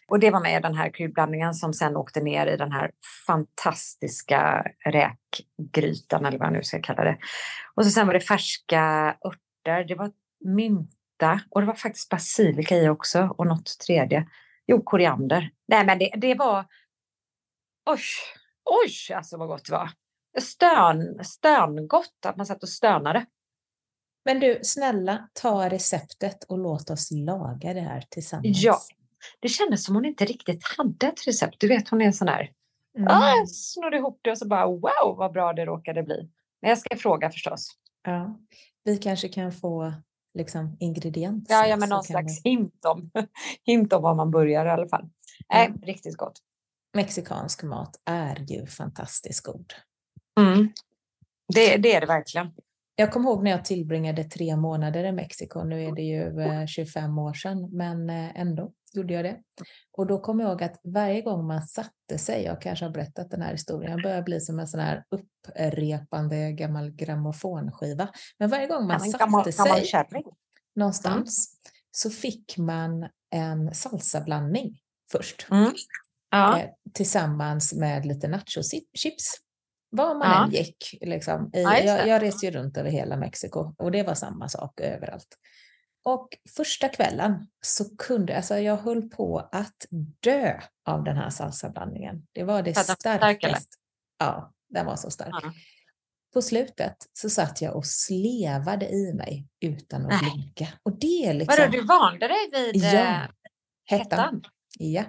Och 0.08 0.20
det 0.20 0.30
var 0.30 0.40
med 0.40 0.62
den 0.62 0.74
här 0.74 0.90
kryddblandningen 0.90 1.54
som 1.54 1.72
sen 1.72 1.96
åkte 1.96 2.20
ner 2.20 2.46
i 2.46 2.56
den 2.56 2.72
här 2.72 2.90
fantastiska 3.26 4.64
räkgrytan 4.84 6.26
eller 6.26 6.38
vad 6.38 6.46
jag 6.46 6.52
nu 6.52 6.62
ska 6.62 6.80
kalla 6.80 7.04
det. 7.04 7.18
Och 7.74 7.84
så 7.84 7.90
sen 7.90 8.06
var 8.06 8.14
det 8.14 8.20
färska 8.20 9.14
örter. 9.24 9.84
Det 9.84 9.94
var 9.94 10.10
mint 10.44 10.98
ärta 11.18 11.40
och 11.50 11.60
det 11.60 11.66
var 11.66 11.74
faktiskt 11.74 12.08
basilika 12.08 12.76
i 12.76 12.88
också 12.88 13.34
och 13.38 13.46
något 13.46 13.78
tredje. 13.86 14.26
Jo, 14.66 14.82
koriander. 14.82 15.50
Nej, 15.68 15.86
men 15.86 15.98
det, 15.98 16.10
det 16.16 16.34
var... 16.34 16.64
Oj, 17.90 18.00
oj, 18.64 19.14
alltså 19.14 19.36
vad 19.36 19.48
gott 19.48 19.64
det 19.64 19.72
var. 19.72 19.90
Stön, 20.40 21.24
stöngott 21.24 22.26
att 22.26 22.36
man 22.36 22.46
satt 22.46 22.62
och 22.62 22.68
stönade. 22.68 23.26
Men 24.24 24.40
du, 24.40 24.60
snälla 24.62 25.28
ta 25.32 25.68
receptet 25.68 26.44
och 26.44 26.58
låt 26.58 26.90
oss 26.90 27.10
laga 27.10 27.74
det 27.74 27.80
här 27.80 28.04
tillsammans. 28.10 28.62
Ja, 28.62 28.78
det 29.40 29.48
kändes 29.48 29.84
som 29.84 29.94
hon 29.94 30.04
inte 30.04 30.24
riktigt 30.24 30.64
hade 30.76 31.06
ett 31.06 31.26
recept. 31.26 31.56
Du 31.58 31.68
vet, 31.68 31.88
hon 31.88 32.00
är 32.00 32.06
en 32.06 32.12
sån 32.12 32.28
här... 32.28 32.52
Mm. 32.98 33.08
Ah, 33.10 33.46
snodde 33.46 33.96
ihop 33.96 34.20
det 34.22 34.30
och 34.30 34.38
så 34.38 34.48
bara 34.48 34.66
wow, 34.66 35.16
vad 35.16 35.32
bra 35.32 35.52
det 35.52 35.66
råkade 35.66 36.02
bli. 36.02 36.30
Men 36.62 36.68
jag 36.68 36.78
ska 36.78 36.96
fråga 36.96 37.30
förstås. 37.30 37.70
Ja, 38.02 38.38
vi 38.84 38.98
kanske 38.98 39.28
kan 39.28 39.52
få 39.52 39.92
liksom, 40.34 40.76
ingredienser. 40.80 41.54
Ja, 41.54 41.66
ja 41.66 41.76
men 41.76 41.88
någon 41.88 42.04
slags 42.04 42.44
vi... 42.44 42.50
hint, 42.50 42.84
om, 42.84 43.10
hint 43.64 43.92
om 43.92 44.02
var 44.02 44.14
man 44.14 44.30
börjar 44.30 44.66
i 44.66 44.70
alla 44.70 44.88
fall. 44.88 45.08
Mm. 45.54 45.78
riktigt 45.82 46.16
gott. 46.16 46.42
Mexikansk 46.94 47.62
mat 47.62 48.00
är 48.04 48.44
ju 48.48 48.66
fantastiskt 48.66 49.44
god. 49.44 49.72
Mm. 50.40 50.72
Det, 51.54 51.76
det 51.76 51.94
är 51.94 52.00
det 52.00 52.06
verkligen. 52.06 52.52
Jag 52.96 53.12
kommer 53.12 53.30
ihåg 53.30 53.44
när 53.44 53.50
jag 53.50 53.64
tillbringade 53.64 54.24
tre 54.24 54.56
månader 54.56 55.04
i 55.04 55.12
Mexiko. 55.12 55.64
Nu 55.64 55.84
är 55.84 55.92
det 55.92 56.02
ju 56.02 56.66
25 56.66 57.04
eh, 57.04 57.18
år 57.18 57.32
sedan, 57.32 57.68
men 57.72 58.10
eh, 58.10 58.40
ändå 58.40 58.72
gjorde 58.92 59.14
jag 59.14 59.24
det. 59.24 59.36
Och 59.92 60.06
då 60.06 60.20
kommer 60.20 60.44
jag 60.44 60.50
ihåg 60.50 60.62
att 60.62 60.80
varje 60.84 61.22
gång 61.22 61.46
man 61.46 61.62
satte 61.62 62.18
sig, 62.18 62.44
jag 62.44 62.60
kanske 62.60 62.84
har 62.84 62.92
berättat 62.92 63.30
den 63.30 63.42
här 63.42 63.52
historien, 63.52 63.92
jag 63.92 64.02
börjar 64.02 64.22
bli 64.22 64.40
som 64.40 64.58
en 64.58 64.68
sån 64.68 64.80
här 64.80 65.04
upprepande 65.10 66.52
gammal 66.52 66.90
grammofonskiva. 66.90 68.08
Men 68.38 68.50
varje 68.50 68.66
gång 68.66 68.86
man 68.86 69.00
satte 69.00 69.24
gammal, 69.24 69.52
sig 69.52 69.90
gammal 69.92 70.22
någonstans 70.76 71.48
mm. 71.48 71.72
så 71.90 72.10
fick 72.10 72.58
man 72.58 73.08
en 73.30 73.74
salsablandning 73.74 74.78
först. 75.12 75.46
Mm. 75.50 75.72
Ja. 76.30 76.58
Eh, 76.58 76.68
tillsammans 76.94 77.72
med 77.72 78.06
lite 78.06 78.28
nachochips. 78.28 79.34
Var 79.90 80.14
man 80.14 80.30
ja. 80.30 80.44
än 80.44 80.50
gick. 80.50 80.98
Liksom. 81.00 81.50
I, 81.54 81.62
ja, 81.62 81.78
jag, 81.78 82.08
jag 82.08 82.22
reste 82.22 82.46
ju 82.46 82.52
runt 82.52 82.76
över 82.76 82.90
hela 82.90 83.16
Mexiko 83.16 83.74
och 83.78 83.90
det 83.90 84.02
var 84.02 84.14
samma 84.14 84.48
sak 84.48 84.80
överallt. 84.80 85.38
Och 86.04 86.28
första 86.56 86.88
kvällen 86.88 87.46
så 87.60 87.96
kunde, 87.96 88.36
alltså 88.36 88.58
jag 88.58 88.76
höll 88.76 89.02
på 89.10 89.48
att 89.52 89.86
dö 90.22 90.60
av 90.84 91.04
den 91.04 91.16
här 91.16 91.30
salsablandningen. 91.30 92.26
Det 92.32 92.44
var 92.44 92.62
det 92.62 92.74
starkaste. 92.74 93.76
Ja, 94.18 94.52
den 94.68 94.86
var 94.86 94.96
så 94.96 95.10
stark. 95.10 95.34
Ja. 95.42 95.52
På 96.34 96.42
slutet 96.42 96.96
så 97.12 97.30
satt 97.30 97.62
jag 97.62 97.76
och 97.76 97.86
slevade 97.86 98.88
i 98.88 99.14
mig 99.14 99.48
utan 99.60 100.02
att 100.02 100.22
Nej. 100.22 100.32
blinka. 100.34 100.68
Och 100.82 100.98
det 100.98 101.26
är 101.26 101.34
liksom... 101.34 101.56
Vadå, 101.58 101.72
du 101.72 101.84
vande 101.86 102.28
dig 102.28 102.50
vid 102.52 102.82
ja, 102.82 103.22
eh, 103.22 103.28
hettan? 103.84 104.44
Ja. 104.78 105.04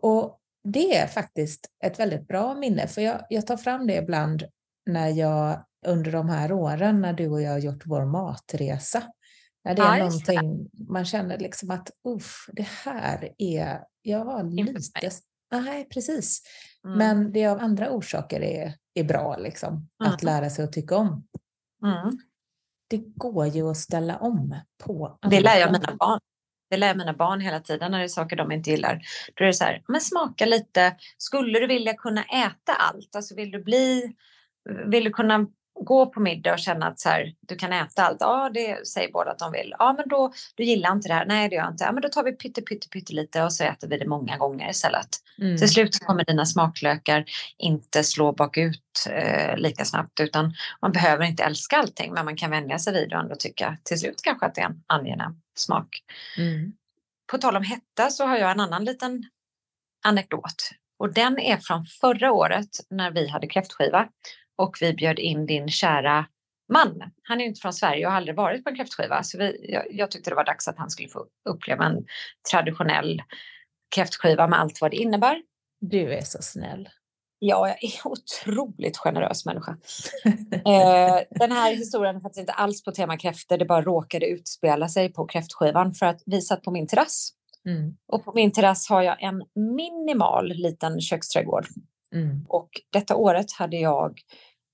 Och 0.00 0.40
det 0.72 0.96
är 0.96 1.06
faktiskt 1.06 1.66
ett 1.84 1.98
väldigt 1.98 2.28
bra 2.28 2.54
minne, 2.54 2.86
för 2.86 3.02
jag, 3.02 3.26
jag 3.28 3.46
tar 3.46 3.56
fram 3.56 3.86
det 3.86 3.96
ibland 3.96 4.44
när 4.90 5.08
jag 5.08 5.64
under 5.86 6.12
de 6.12 6.28
här 6.28 6.52
åren 6.52 7.00
när 7.00 7.12
du 7.12 7.28
och 7.28 7.42
jag 7.42 7.50
har 7.50 7.58
gjort 7.58 7.82
vår 7.86 8.04
matresa 8.04 9.02
när 9.64 9.74
det 9.74 9.82
är 9.82 9.96
ja, 9.96 10.04
någonting 10.04 10.70
man 10.88 11.04
känner 11.04 11.38
liksom 11.38 11.70
att 11.70 11.90
uff, 12.08 12.48
det 12.52 12.66
här 12.84 13.34
är, 13.38 13.84
jag 14.02 14.24
har 14.24 14.44
lite, 14.44 15.10
nej 15.52 15.88
precis. 15.88 16.42
Mm. 16.84 16.98
Men 16.98 17.32
det 17.32 17.46
av 17.46 17.58
andra 17.58 17.90
orsaker 17.90 18.40
är, 18.40 18.74
är 18.94 19.04
bra 19.04 19.36
liksom, 19.36 19.72
mm. 19.72 20.12
att 20.12 20.22
lära 20.22 20.50
sig 20.50 20.64
att 20.64 20.72
tycka 20.72 20.96
om. 20.96 21.26
Mm. 21.84 22.18
Det 22.88 22.98
går 22.98 23.46
ju 23.46 23.70
att 23.70 23.76
ställa 23.76 24.18
om 24.18 24.60
på 24.84 25.18
Det 25.30 25.40
lär 25.40 25.56
jag 25.56 25.72
mina 25.72 25.96
barn. 25.98 26.20
Det 26.70 26.76
lär 26.76 26.86
jag 26.86 26.96
mina 26.96 27.12
barn 27.12 27.40
hela 27.40 27.60
tiden 27.60 27.90
när 27.90 27.98
det 27.98 28.04
är 28.04 28.08
saker 28.08 28.36
de 28.36 28.52
inte 28.52 28.70
gillar. 28.70 29.00
Då 29.34 29.44
är 29.44 29.46
det 29.46 29.54
så 29.54 29.64
här, 29.64 29.82
men 29.88 30.00
smaka 30.00 30.46
lite. 30.46 30.96
Skulle 31.18 31.60
du 31.60 31.66
vilja 31.66 31.94
kunna 31.94 32.22
äta 32.22 32.72
allt? 32.78 33.16
Alltså 33.16 33.34
vill 33.34 33.50
du 33.50 33.62
bli, 33.62 34.12
vill 34.86 35.04
du 35.04 35.10
kunna 35.10 35.46
gå 35.80 36.06
på 36.06 36.20
middag 36.20 36.52
och 36.52 36.58
känna 36.58 36.86
att 36.86 37.00
så 37.00 37.08
här, 37.08 37.34
du 37.40 37.56
kan 37.56 37.72
äta 37.72 38.02
allt. 38.02 38.16
Ja, 38.20 38.50
det 38.54 38.88
säger 38.88 39.12
båda 39.12 39.30
att 39.30 39.38
de 39.38 39.52
vill. 39.52 39.74
Ja, 39.78 39.94
men 39.98 40.08
då 40.08 40.32
du 40.54 40.64
gillar 40.64 40.92
inte 40.92 41.08
det 41.08 41.14
här. 41.14 41.26
Nej, 41.26 41.48
det 41.48 41.54
gör 41.54 41.62
jag 41.62 41.72
inte. 41.72 41.84
Ja, 41.84 41.92
men 41.92 42.02
då 42.02 42.08
tar 42.08 42.24
vi 42.24 42.32
pytte, 42.32 42.62
pytte, 42.62 42.88
pytte 42.88 43.12
lite 43.12 43.42
och 43.42 43.52
så 43.52 43.64
äter 43.64 43.88
vi 43.88 43.98
det 43.98 44.06
många 44.06 44.36
gånger 44.36 44.70
istället. 44.70 45.08
Mm. 45.38 45.56
Till 45.56 45.68
slut 45.68 45.98
kommer 45.98 46.24
dina 46.24 46.46
smaklökar 46.46 47.24
inte 47.58 48.04
slå 48.04 48.32
bakut 48.32 49.06
eh, 49.10 49.56
lika 49.56 49.84
snabbt, 49.84 50.20
utan 50.20 50.54
man 50.82 50.92
behöver 50.92 51.24
inte 51.24 51.42
älska 51.44 51.76
allting, 51.76 52.12
men 52.12 52.24
man 52.24 52.36
kan 52.36 52.50
vänja 52.50 52.78
sig 52.78 52.92
vid 52.92 53.12
och 53.12 53.20
ändå 53.20 53.34
tycka 53.34 53.78
till 53.84 53.98
slut 53.98 54.20
kanske 54.22 54.46
att 54.46 54.54
det 54.54 54.60
är 54.60 54.66
en 54.66 54.82
angenäm 54.86 55.40
smak. 55.56 55.88
Mm. 56.38 56.72
På 57.30 57.38
tal 57.38 57.56
om 57.56 57.62
hetta 57.62 58.10
så 58.10 58.26
har 58.26 58.36
jag 58.36 58.50
en 58.50 58.60
annan 58.60 58.84
liten 58.84 59.24
anekdot 60.06 60.70
och 60.98 61.12
den 61.12 61.38
är 61.38 61.56
från 61.56 61.84
förra 61.84 62.32
året 62.32 62.68
när 62.90 63.10
vi 63.10 63.28
hade 63.28 63.46
kräftskiva 63.46 64.08
och 64.58 64.76
vi 64.80 64.92
bjöd 64.92 65.18
in 65.18 65.46
din 65.46 65.68
kära 65.68 66.26
man. 66.72 67.02
Han 67.22 67.40
är 67.40 67.44
inte 67.44 67.60
från 67.60 67.72
Sverige 67.72 68.06
och 68.06 68.12
har 68.12 68.16
aldrig 68.16 68.36
varit 68.36 68.64
på 68.64 68.70
en 68.70 68.76
kräftskiva 68.76 69.22
så 69.22 69.38
vi, 69.38 69.70
jag, 69.72 69.84
jag 69.90 70.10
tyckte 70.10 70.30
det 70.30 70.36
var 70.36 70.44
dags 70.44 70.68
att 70.68 70.78
han 70.78 70.90
skulle 70.90 71.08
få 71.08 71.26
uppleva 71.48 71.84
en 71.84 72.06
traditionell 72.52 73.22
kräftskiva 73.94 74.46
med 74.46 74.60
allt 74.60 74.80
vad 74.80 74.90
det 74.90 74.96
innebär. 74.96 75.42
Du 75.80 76.14
är 76.14 76.22
så 76.22 76.38
snäll. 76.42 76.88
Ja, 77.38 77.68
jag 77.68 77.84
är 77.84 77.92
otroligt 78.04 78.96
generös 78.96 79.46
människa. 79.46 79.76
eh, 80.52 81.20
den 81.30 81.52
här 81.52 81.76
historien 81.76 82.16
är 82.16 82.20
faktiskt 82.20 82.40
inte 82.40 82.52
alls 82.52 82.84
på 82.84 82.92
tema 82.92 83.18
kräftor, 83.18 83.56
det 83.56 83.64
bara 83.64 83.82
råkade 83.82 84.26
utspela 84.26 84.88
sig 84.88 85.12
på 85.12 85.26
kräftskivan 85.26 85.94
för 85.94 86.06
att 86.06 86.22
vi 86.26 86.40
satt 86.40 86.62
på 86.62 86.70
min 86.70 86.86
terrass 86.86 87.34
Mm. 87.68 87.96
Och 88.06 88.24
på 88.24 88.32
min 88.34 88.52
terrass 88.52 88.88
har 88.88 89.02
jag 89.02 89.22
en 89.22 89.44
minimal 89.54 90.48
liten 90.48 91.00
köksträdgård. 91.00 91.66
Mm. 92.14 92.46
Och 92.48 92.68
detta 92.92 93.16
året 93.16 93.52
hade 93.52 93.76
jag 93.76 94.20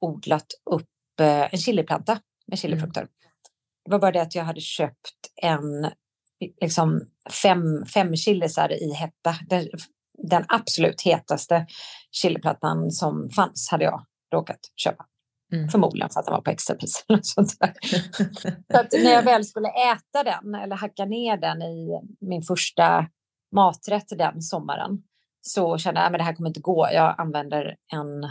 odlat 0.04 0.46
upp 0.70 1.20
eh, 1.20 1.54
en 1.54 1.58
chiliplanta 1.58 2.18
med 2.46 2.58
chilifrukter. 2.58 3.00
Mm. 3.00 3.12
Det 3.84 3.90
var 3.90 3.98
bara 3.98 4.12
det 4.12 4.22
att 4.22 4.34
jag 4.34 4.44
hade 4.44 4.60
köpt 4.60 5.32
en 5.42 5.90
liksom 6.60 7.00
fem, 7.42 7.86
fem 7.94 8.16
chilisar 8.16 8.72
i 8.72 8.92
hetta. 8.92 9.34
Den, 9.48 9.68
den 10.18 10.44
absolut 10.48 11.02
hetaste 11.02 11.66
chiliplattan 12.10 12.90
som 12.90 13.30
fanns 13.30 13.68
hade 13.70 13.84
jag 13.84 14.06
råkat 14.34 14.60
köpa. 14.76 15.06
Mm. 15.52 15.68
Förmodligen 15.68 16.10
för 16.10 16.20
att 16.20 16.26
den 16.26 16.34
var 16.34 16.40
på 16.40 16.50
extrapris. 16.50 17.04
så 17.22 17.40
att 17.40 18.92
när 18.92 19.12
jag 19.12 19.22
väl 19.22 19.44
skulle 19.44 19.68
äta 19.68 20.22
den 20.24 20.54
eller 20.54 20.76
hacka 20.76 21.04
ner 21.04 21.36
den 21.36 21.62
i 21.62 22.00
min 22.20 22.42
första 22.42 23.06
maträtt 23.52 24.08
den 24.08 24.42
sommaren 24.42 25.02
så 25.40 25.78
kände 25.78 26.00
jag 26.00 26.06
att 26.06 26.18
det 26.18 26.24
här 26.24 26.34
kommer 26.34 26.50
inte 26.50 26.60
gå. 26.60 26.88
Jag 26.92 27.14
använder 27.18 27.76
en 27.92 28.30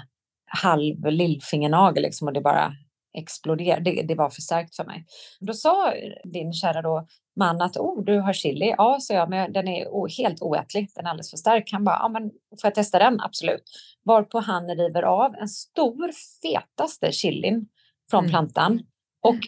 halv 0.62 1.06
lillfingernagel 1.06 2.04
liksom, 2.04 2.28
och 2.28 2.34
det 2.34 2.42
bara 2.42 2.74
exploderar. 3.18 3.80
Det, 3.80 4.02
det 4.02 4.16
var 4.16 4.30
för 4.30 4.42
starkt 4.42 4.76
för 4.76 4.84
mig. 4.84 5.06
Då 5.40 5.54
sa 5.54 5.94
din 6.24 6.54
kära 6.54 6.82
då, 6.82 7.08
man 7.36 7.62
att 7.62 7.78
oh, 7.78 8.04
du 8.04 8.20
har 8.20 8.34
chili. 8.34 8.76
Ja, 8.78 8.98
så 9.02 9.14
jag, 9.14 9.30
men 9.30 9.54
den 9.54 9.68
är 9.68 10.18
helt 10.24 10.42
oätlig. 10.42 10.90
Den 10.96 11.06
är 11.06 11.10
alldeles 11.10 11.30
för 11.30 11.38
stark. 11.38 11.70
Han 11.72 11.84
bara, 11.84 11.98
ja, 12.00 12.10
men 12.10 12.24
får 12.32 12.68
jag 12.68 12.76
testa 12.76 13.00
den? 13.00 13.22
Absolut. 13.22 13.64
Varpå 14.06 14.40
han 14.40 14.68
river 14.68 15.04
av 15.04 15.36
en 15.36 15.48
stor 15.48 16.12
fetaste 16.42 17.12
chilin 17.12 17.68
från 18.10 18.20
mm. 18.20 18.30
plantan 18.30 18.82
och 19.22 19.40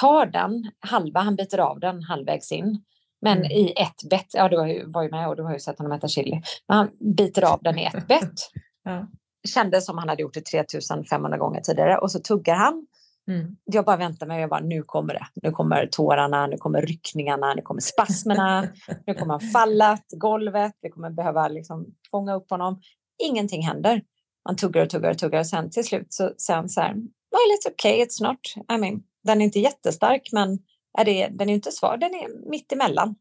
tar 0.00 0.26
den 0.26 0.70
halva. 0.80 1.20
Han 1.20 1.36
biter 1.36 1.58
av 1.58 1.80
den 1.80 2.02
halvvägs 2.02 2.52
in. 2.52 2.82
Men 3.20 3.38
mm. 3.38 3.50
i 3.50 3.72
ett 3.72 4.10
bett, 4.10 4.34
ja 4.34 4.48
du 4.48 4.84
var 4.86 5.02
ju 5.02 5.10
med 5.10 5.28
och 5.28 5.36
du 5.36 5.42
har 5.42 5.52
ju 5.52 5.58
sett 5.58 5.78
honom 5.78 5.92
äta 5.92 6.08
chili. 6.08 6.42
Men 6.68 6.76
han 6.76 6.90
biter 7.16 7.52
av 7.52 7.58
den 7.62 7.78
i 7.78 7.84
ett 7.84 8.08
bett. 8.08 8.50
ja. 8.84 9.06
Kändes 9.46 9.86
som 9.86 9.98
han 9.98 10.08
hade 10.08 10.22
gjort 10.22 10.34
det 10.34 10.44
3500 10.44 11.38
gånger 11.38 11.60
tidigare 11.60 11.98
och 11.98 12.10
så 12.10 12.18
tuggar 12.18 12.54
han 12.54 12.86
Mm. 13.28 13.56
Jag 13.64 13.84
bara 13.84 13.96
väntar 13.96 14.26
mig, 14.26 14.40
jag 14.40 14.50
bara, 14.50 14.60
nu 14.60 14.82
kommer 14.82 15.14
det. 15.14 15.26
Nu 15.42 15.50
kommer 15.50 15.86
tårarna, 15.86 16.46
nu 16.46 16.56
kommer 16.56 16.82
ryckningarna, 16.82 17.54
nu 17.54 17.62
kommer 17.62 17.80
spasmerna, 17.80 18.68
nu 19.06 19.14
kommer 19.14 19.32
han 19.32 19.40
falla 19.40 19.96
till 19.96 20.18
golvet, 20.18 20.72
vi 20.80 20.90
kommer 20.90 21.10
behöva 21.10 21.48
liksom 21.48 21.86
fånga 22.10 22.34
upp 22.34 22.50
honom. 22.50 22.80
Ingenting 23.22 23.62
händer. 23.62 24.02
Man 24.48 24.56
tuggar 24.56 24.82
och 24.82 24.90
tuggar 24.90 25.10
och 25.10 25.18
tuggar 25.18 25.38
och 25.38 25.46
sen 25.46 25.70
till 25.70 25.84
slut 25.84 26.06
så 26.36 26.52
han 26.52 26.68
så 26.68 26.80
här, 26.80 26.94
well 26.94 27.56
it's 27.58 27.72
okay, 27.72 28.04
it's 28.04 28.22
not. 28.22 28.38
I 28.72 28.80
mean, 28.80 29.02
den 29.24 29.40
är 29.40 29.44
inte 29.44 29.60
jättestark 29.60 30.28
men 30.32 30.58
är 30.98 31.04
det, 31.04 31.28
den 31.28 31.48
är 31.48 31.54
inte 31.54 31.72
svag, 31.72 32.00
den 32.00 32.14
är 32.14 32.50
mitt 32.50 32.72
emellan. 32.72 33.16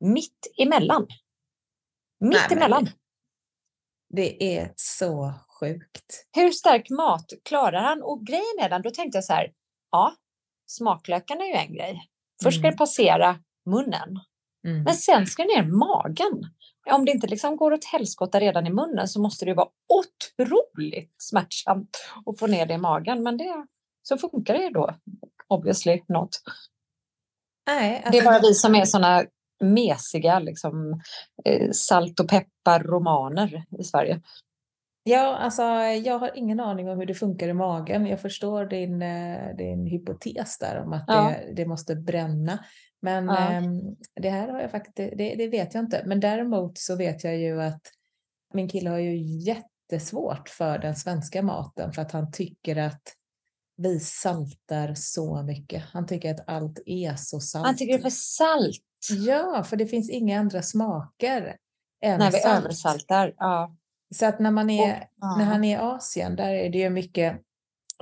Mitt 0.00 0.46
emellan. 0.58 1.06
Mitt 2.20 2.32
Nej, 2.32 2.56
emellan. 2.56 2.88
Det 4.14 4.56
är 4.58 4.72
så 4.76 5.34
sjukt. 5.60 6.26
Hur 6.36 6.50
stark 6.50 6.90
mat 6.90 7.32
klarar 7.44 7.82
han? 7.82 8.02
Och 8.02 8.26
grejen 8.26 8.58
är 8.60 8.68
den, 8.68 8.82
då 8.82 8.90
tänkte 8.90 9.16
jag 9.16 9.24
så 9.24 9.32
här, 9.32 9.52
ja, 9.90 10.14
smaklökarna 10.66 11.44
är 11.44 11.48
ju 11.48 11.54
en 11.54 11.74
grej. 11.74 12.10
Först 12.42 12.56
ska 12.56 12.66
mm. 12.66 12.72
det 12.72 12.78
passera 12.78 13.38
munnen, 13.70 14.20
mm. 14.66 14.82
men 14.82 14.94
sen 14.94 15.26
ska 15.26 15.42
det 15.42 15.48
ner 15.48 15.62
magen. 15.62 16.50
Om 16.90 17.04
det 17.04 17.12
inte 17.12 17.26
liksom 17.26 17.56
går 17.56 17.72
åt 17.72 17.84
helskotta 17.84 18.40
redan 18.40 18.66
i 18.66 18.70
munnen 18.70 19.08
så 19.08 19.20
måste 19.20 19.44
det 19.44 19.54
vara 19.54 19.68
otroligt 19.88 21.14
smärtsamt 21.18 21.90
att 22.26 22.38
få 22.38 22.46
ner 22.46 22.66
det 22.66 22.74
i 22.74 22.78
magen. 22.78 23.22
Men 23.22 23.36
det, 23.36 23.66
så 24.02 24.18
funkar 24.18 24.54
det 24.54 24.62
ju 24.62 24.70
då, 24.70 24.94
obviously 25.48 26.02
not. 26.08 26.28
Nej, 27.66 27.96
alltså... 27.96 28.10
Det 28.10 28.18
är 28.18 28.24
bara 28.24 28.40
vi 28.40 28.54
som 28.54 28.74
är 28.74 28.84
såna 28.84 29.24
mesiga 29.60 30.38
liksom, 30.38 31.00
eh, 31.44 31.70
salt 31.70 32.20
och 32.20 32.28
peppar 32.28 32.82
romaner 32.82 33.64
i 33.78 33.84
Sverige. 33.84 34.20
Ja, 35.02 35.36
alltså 35.36 35.62
jag 35.82 36.18
har 36.18 36.30
ingen 36.34 36.60
aning 36.60 36.88
om 36.88 36.98
hur 36.98 37.06
det 37.06 37.14
funkar 37.14 37.48
i 37.48 37.52
magen. 37.52 38.06
Jag 38.06 38.20
förstår 38.20 38.64
din, 38.64 39.02
eh, 39.02 39.56
din 39.56 39.86
hypotes 39.86 40.58
där 40.58 40.82
om 40.82 40.92
att 40.92 41.04
ja. 41.06 41.34
det, 41.46 41.52
det, 41.54 41.66
måste 41.66 41.96
bränna. 41.96 42.64
Men 43.02 43.26
ja. 43.26 43.52
eh, 43.52 43.62
det 44.20 44.30
här 44.30 44.48
har 44.48 44.60
jag 44.60 44.70
faktiskt, 44.70 45.18
det, 45.18 45.34
det, 45.34 45.48
vet 45.48 45.74
jag 45.74 45.84
inte. 45.84 46.02
Men 46.06 46.20
däremot 46.20 46.78
så 46.78 46.96
vet 46.96 47.24
jag 47.24 47.38
ju 47.38 47.62
att 47.62 47.82
min 48.54 48.68
kille 48.68 48.90
har 48.90 48.98
ju 48.98 49.16
jättesvårt 49.16 50.48
för 50.48 50.78
den 50.78 50.96
svenska 50.96 51.42
maten 51.42 51.92
för 51.92 52.02
att 52.02 52.12
han 52.12 52.32
tycker 52.32 52.76
att 52.76 53.02
vi 53.76 54.00
saltar 54.00 54.94
så 54.94 55.42
mycket. 55.42 55.82
Han 55.92 56.06
tycker 56.06 56.34
att 56.34 56.48
allt 56.48 56.78
är 56.86 57.14
så 57.14 57.40
salt. 57.40 57.66
Han 57.66 57.76
tycker 57.76 57.92
det 57.92 58.00
är 58.00 58.02
för 58.02 58.10
salt. 58.10 58.82
Ja, 59.10 59.64
för 59.64 59.76
det 59.76 59.86
finns 59.86 60.10
inga 60.10 60.40
andra 60.40 60.62
smaker 60.62 61.56
än 62.04 62.18
När 62.18 62.30
vi 62.30 62.38
salt. 62.38 62.64
översaltar. 62.64 63.34
Ja. 63.36 63.76
Så 64.14 64.26
att 64.26 64.38
när, 64.38 64.50
man 64.50 64.70
är, 64.70 65.08
oh, 65.22 65.38
när 65.38 65.44
han 65.44 65.64
är 65.64 65.76
i 65.76 65.80
Asien, 65.80 66.36
där 66.36 66.52
är 66.52 66.70
det 66.70 66.78
ju 66.78 66.90
mycket 66.90 67.40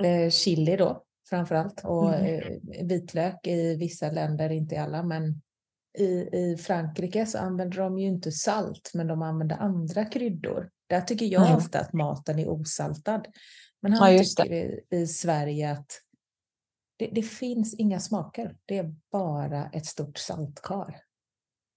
eh, 0.03 0.29
chili 0.29 0.75
då 0.75 1.03
framför 1.29 1.55
allt 1.55 1.85
och 1.85 2.13
mm. 2.13 2.35
eh, 2.35 2.85
vitlök 2.85 3.47
i 3.47 3.75
vissa 3.75 4.11
länder, 4.11 4.49
inte 4.49 4.75
i 4.75 4.77
alla, 4.77 5.03
men 5.03 5.41
i, 5.97 6.29
i 6.37 6.57
Frankrike 6.57 7.25
så 7.25 7.37
använder 7.37 7.77
de 7.77 7.99
ju 7.99 8.07
inte 8.07 8.31
salt, 8.31 8.91
men 8.93 9.07
de 9.07 9.21
använder 9.21 9.57
andra 9.57 10.05
kryddor. 10.05 10.69
Där 10.87 11.01
tycker 11.01 11.25
jag 11.25 11.45
mm. 11.45 11.57
ofta 11.57 11.79
att 11.79 11.93
maten 11.93 12.39
är 12.39 12.49
osaltad. 12.49 13.27
Men 13.81 13.93
han 13.93 14.15
ja, 14.15 14.23
tycker 14.23 14.53
i, 14.53 14.81
i, 14.91 15.07
Sverige 15.07 15.71
att 15.71 16.01
det, 16.99 17.09
det, 17.11 17.21
finns 17.21 17.73
inga 17.73 17.99
smaker. 17.99 18.55
Det 18.65 18.77
är 18.77 18.95
bara 19.11 19.69
ett 19.73 19.85
stort 19.85 20.17
saltkar. 20.17 20.95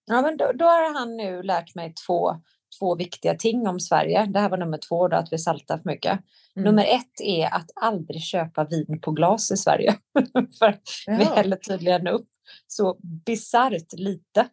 Ja, 0.07 0.23
men 0.23 0.37
då, 0.37 0.53
då 0.55 0.65
har 0.65 0.95
han 0.99 1.17
nu 1.17 1.43
lärt 1.43 1.75
mig 1.75 1.95
två 2.07 2.41
två 2.79 2.95
viktiga 2.95 3.35
ting 3.35 3.67
om 3.69 3.81
Sverige. 3.81 4.27
Det 4.27 4.41
här 4.41 4.49
var 4.49 4.59
nummer 4.59 4.79
två, 4.79 5.09
då, 5.09 5.17
att 5.17 5.33
vi 5.33 5.39
saltar 5.39 5.79
för 5.79 5.91
mycket. 5.91 6.21
Mm. 6.57 6.65
Nummer 6.65 6.85
ett 6.85 7.21
är 7.21 7.55
att 7.55 7.71
aldrig 7.75 8.23
köpa 8.23 8.65
vin 8.65 9.01
på 9.03 9.11
glas 9.11 9.51
i 9.51 9.57
Sverige. 9.57 9.97
för 10.59 10.79
ja. 11.07 11.17
vi 11.17 11.25
häller 11.25 11.57
tydligen 11.57 12.07
upp 12.07 12.29
så 12.67 12.97
bisarrt 13.03 13.93
lite 13.93 14.49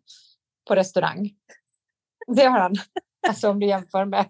på 0.68 0.76
restaurang. 0.76 1.32
Det 2.36 2.46
har 2.46 2.60
han. 2.60 2.76
Alltså 3.28 3.50
om 3.50 3.60
du 3.60 3.68
jämför 3.68 4.06
med 4.06 4.28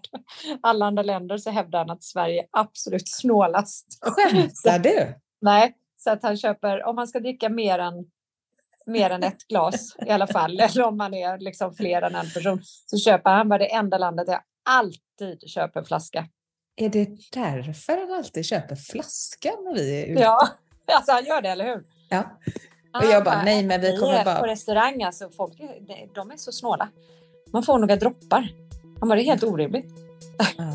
alla 0.62 0.86
andra 0.86 1.02
länder 1.02 1.38
så 1.38 1.50
hävdar 1.50 1.78
han 1.78 1.90
att 1.90 2.04
Sverige 2.04 2.40
är 2.40 2.48
absolut 2.50 3.08
snålast. 3.08 3.86
Skämtar 4.00 4.78
du? 4.78 5.14
Nej, 5.40 5.74
så 6.04 6.10
att 6.10 6.22
han 6.22 6.36
köper, 6.36 6.84
om 6.84 6.96
man 6.96 7.06
ska 7.06 7.20
dricka 7.20 7.48
mer 7.48 7.78
än 7.78 8.10
mer 8.86 9.10
än 9.10 9.22
ett 9.22 9.48
glas 9.48 9.96
i 10.06 10.10
alla 10.10 10.26
fall. 10.26 10.60
Eller 10.60 10.82
om 10.84 10.96
man 10.96 11.14
är 11.14 11.38
liksom 11.38 11.74
fler 11.74 12.02
än 12.02 12.14
en 12.14 12.30
person 12.30 12.60
så 12.86 12.98
köper 12.98 13.30
han 13.30 13.48
var 13.48 13.58
det 13.58 13.74
enda 13.74 13.98
landet 13.98 14.28
jag 14.28 14.40
alltid 14.64 15.48
köper 15.50 15.84
flaska. 15.84 16.28
Är 16.76 16.88
det 16.88 17.08
därför 17.32 17.96
han 17.96 18.18
alltid 18.18 18.44
köper 18.44 18.76
flaska 18.76 19.50
när 19.64 19.74
vi 19.74 20.02
är 20.02 20.06
ute? 20.06 20.22
Ja, 20.22 20.48
alltså 20.94 21.12
han 21.12 21.24
gör 21.24 21.42
det, 21.42 21.48
eller 21.48 21.64
hur? 21.64 21.84
Ja. 22.08 22.38
Och 22.94 23.04
jag 23.04 23.24
bara, 23.24 23.42
nej 23.42 23.64
men 23.64 23.80
vi 23.80 23.96
kommer 23.96 24.24
bara... 24.24 24.40
På 24.40 24.46
restaurang, 24.46 25.02
alltså 25.02 25.30
folk 25.30 25.52
de 26.14 26.30
är 26.30 26.36
så 26.36 26.52
snåla. 26.52 26.88
Man 27.52 27.62
får 27.62 27.78
några 27.78 27.96
droppar. 27.96 28.48
Han 29.00 29.08
bara, 29.08 29.14
det 29.14 29.22
är 29.22 29.26
helt 29.26 29.44
orimligt. 29.44 29.90
Ja. 30.58 30.74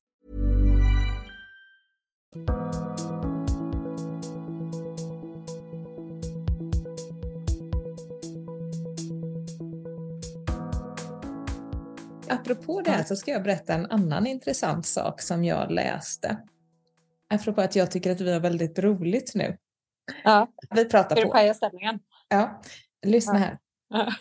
Apropå 2.33 2.43
det 12.81 12.91
här 12.91 13.03
så 13.03 13.15
ska 13.15 13.31
jag 13.31 13.43
berätta 13.43 13.73
en 13.73 13.85
annan 13.85 14.27
intressant 14.27 14.85
sak 14.85 15.21
som 15.21 15.43
jag 15.43 15.71
läste. 15.71 16.37
Apropå 17.29 17.61
att 17.61 17.75
jag 17.75 17.91
tycker 17.91 18.11
att 18.11 18.21
vi 18.21 18.33
har 18.33 18.39
väldigt 18.39 18.79
roligt 18.79 19.35
nu. 19.35 19.57
Ja. 20.23 20.53
Vi 20.75 20.85
pratar 20.85 21.15
Ska 21.15 21.25
du 21.25 21.47
på. 21.47 21.53
stämningen? 21.53 21.99
Ja, 22.29 22.61
lyssna 23.05 23.37
här. 23.37 23.57
Ja. 23.89 24.13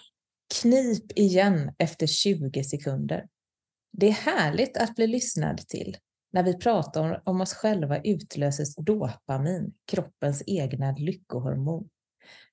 Knip 0.60 1.18
igen 1.18 1.72
efter 1.78 2.06
20 2.06 2.64
sekunder. 2.64 3.28
Det 3.92 4.08
är 4.08 4.12
härligt 4.12 4.76
att 4.76 4.96
bli 4.96 5.06
lyssnad 5.06 5.68
till. 5.68 5.96
När 6.30 6.42
vi 6.42 6.56
pratar 6.56 7.22
om, 7.24 7.40
oss 7.40 7.54
själva 7.54 8.00
utlöses 8.00 8.76
dopamin, 8.76 9.74
kroppens 9.86 10.42
egna 10.46 10.92
lyckohormon. 10.92 11.88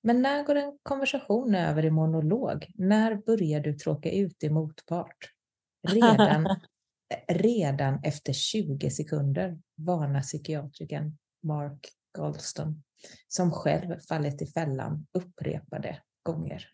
Men 0.02 0.22
när 0.22 0.44
går 0.44 0.56
en 0.56 0.78
konversation 0.84 1.56
över 1.56 1.86
i 1.86 1.92
monolog? 1.92 2.72
När 2.76 3.16
börjar 3.16 3.60
du 3.60 3.74
tråka 3.74 4.12
ut 4.12 4.44
i 4.44 4.50
motpart? 4.50 5.18
Redan, 5.88 6.48
redan 7.28 8.00
efter 8.04 8.34
20 8.34 8.90
sekunder, 8.90 9.58
varnar 9.76 10.22
psykiatrikern 10.22 11.18
Mark 11.44 11.90
Goldston, 12.18 12.84
som 13.28 13.52
själv 13.52 14.00
fallit 14.00 14.42
i 14.42 14.46
fällan 14.46 15.08
upprepade 15.12 16.02
gånger. 16.24 16.70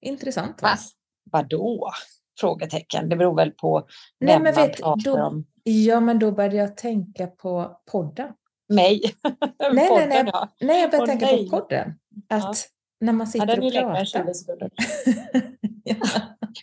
Intressant 0.00 0.62
va? 0.62 0.68
Va? 0.68 0.76
Vadå? 1.24 1.90
Frågetecken. 2.40 3.08
Det 3.08 3.16
beror 3.16 3.36
väl 3.36 3.50
på 3.50 3.86
Nej, 4.20 4.34
vem 4.34 4.42
men 4.42 4.54
man 4.54 4.66
vet, 4.66 4.76
pratar 4.80 5.02
då- 5.16 5.22
om. 5.22 5.46
Ja, 5.62 6.00
men 6.00 6.18
då 6.18 6.32
började 6.32 6.56
jag 6.56 6.76
tänka 6.76 7.26
på 7.26 7.80
podden. 7.92 8.28
Mig. 8.68 9.00
nej, 9.72 10.06
nej. 10.08 10.24
Ja. 10.32 10.48
Nej, 10.60 10.80
jag 10.80 10.90
började 10.90 11.06
tänka 11.06 11.26
nej. 11.26 11.50
på 11.50 11.56
podden. 11.60 11.88
Att 12.28 12.42
Ja. 12.42 12.54
när 13.00 13.12
man 13.12 13.26
Ja, 13.26 13.30
sitter 13.32 13.48
är 13.48 13.66
och 13.86 13.92
pratar. 13.92 14.04
20 14.04 14.34
sekunder. 14.34 14.70
ja. 15.84 15.96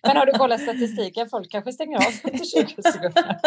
Men 0.07 0.17
har 0.17 0.25
du 0.25 0.31
kollat 0.31 0.61
statistiken? 0.61 1.29
Folk 1.29 1.51
kanske 1.51 1.71
stänger 1.71 1.97
av 1.97 2.01
efter 2.03 2.29
20 2.37 2.81
sekunder. 2.91 3.39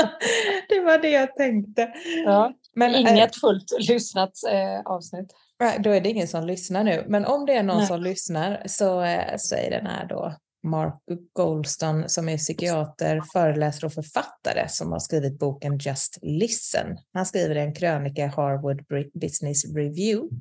det 0.69 0.81
var 0.81 0.99
det 0.99 1.11
jag 1.11 1.37
tänkte. 1.37 1.93
Ja. 2.25 2.53
Men, 2.75 2.95
eh, 2.95 3.01
Inget 3.01 3.37
fullt 3.37 3.65
lyssnat 3.89 4.33
eh, 4.51 4.81
avsnitt. 4.93 5.33
Nej, 5.61 5.77
Då 5.81 5.91
är 5.91 6.01
det 6.01 6.09
ingen 6.09 6.29
som 6.29 6.47
lyssnar 6.47 6.85
nu. 6.85 7.05
Men 7.09 7.25
om 7.25 7.47
det 7.47 7.53
är 7.55 7.63
någon 7.63 7.77
Nej. 7.77 7.87
som 7.87 8.03
lyssnar 8.03 8.63
så 8.67 9.03
eh, 9.03 9.37
säger 9.37 9.71
den 9.71 9.87
här 9.87 10.07
då 10.07 10.35
Mark 10.63 10.95
Goldston 11.33 12.09
som 12.09 12.29
är 12.29 12.39
psykiater, 12.39 13.23
föreläsare 13.33 13.87
och 13.87 13.93
författare 13.93 14.69
som 14.69 14.93
har 14.93 14.99
skrivit 14.99 15.39
boken 15.39 15.79
Just 15.79 16.19
Listen. 16.23 16.87
Han 17.13 17.27
skriver 17.27 17.57
i 17.57 17.61
en 17.61 17.75
krönika 17.75 18.25
i 18.25 18.29
Harvard 18.29 18.85
Business 19.15 19.65
Review 19.75 20.37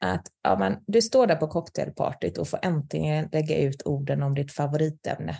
att 0.00 0.26
ja, 0.42 0.58
men, 0.58 0.76
du 0.86 1.02
står 1.02 1.26
där 1.26 1.36
på 1.36 1.48
cocktailpartyt 1.48 2.38
och 2.38 2.48
får 2.48 2.58
äntligen 2.62 3.28
lägga 3.32 3.58
ut 3.58 3.82
orden 3.84 4.22
om 4.22 4.34
ditt 4.34 4.52
favoritämne. 4.52 5.36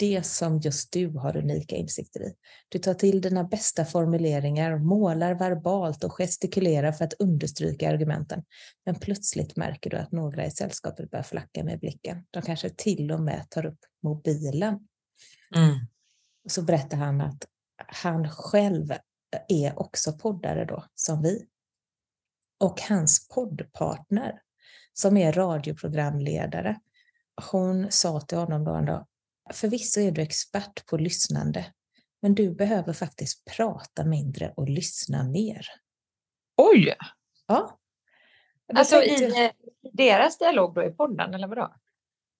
Det 0.00 0.26
som 0.26 0.58
just 0.58 0.92
du 0.92 1.08
har 1.08 1.36
unika 1.36 1.76
insikter 1.76 2.20
i. 2.20 2.34
Du 2.68 2.78
tar 2.78 2.94
till 2.94 3.20
dina 3.20 3.44
bästa 3.44 3.84
formuleringar, 3.84 4.78
målar 4.78 5.34
verbalt 5.34 6.04
och 6.04 6.12
gestikulerar 6.12 6.92
för 6.92 7.04
att 7.04 7.12
understryka 7.12 7.90
argumenten. 7.90 8.44
Men 8.86 8.94
plötsligt 8.94 9.56
märker 9.56 9.90
du 9.90 9.96
att 9.96 10.12
några 10.12 10.46
i 10.46 10.50
sällskapet 10.50 11.10
börjar 11.10 11.22
flacka 11.22 11.64
med 11.64 11.80
blicken. 11.80 12.24
De 12.30 12.42
kanske 12.42 12.70
till 12.70 13.12
och 13.12 13.20
med 13.20 13.50
tar 13.50 13.66
upp 13.66 13.78
mobilen. 14.02 14.74
Och 16.44 16.50
så 16.50 16.62
berättar 16.62 16.96
han 16.96 17.20
att 17.20 17.44
han 17.86 18.30
själv 18.30 18.92
är 19.48 19.78
också 19.78 20.12
poddare 20.12 20.64
då, 20.64 20.84
som 20.94 21.22
vi. 21.22 21.46
Och 22.60 22.80
hans 22.80 23.28
poddpartner, 23.28 24.42
som 24.92 25.16
är 25.16 25.32
radioprogramledare, 25.32 26.80
hon 27.52 27.86
sa 27.90 28.20
till 28.20 28.38
honom 28.38 28.64
då 28.64 28.74
en 28.74 28.84
dag, 28.84 29.06
förvisso 29.52 30.00
är 30.00 30.10
du 30.10 30.22
expert 30.22 30.86
på 30.86 30.96
lyssnande, 30.96 31.66
men 32.22 32.34
du 32.34 32.54
behöver 32.54 32.92
faktiskt 32.92 33.44
prata 33.44 34.04
mindre 34.04 34.52
och 34.56 34.68
lyssna 34.68 35.22
mer. 35.22 35.66
Oj! 36.56 36.96
Ja. 37.46 37.78
Då 38.72 38.78
Alltså 38.78 39.00
tänkte 39.00 39.24
i 39.24 39.44
eh, 39.44 39.50
deras 39.92 40.38
dialog 40.38 40.74
då 40.74 40.84
i 40.84 40.90
podden, 40.90 41.34
eller 41.34 41.48
vadå? 41.48 41.74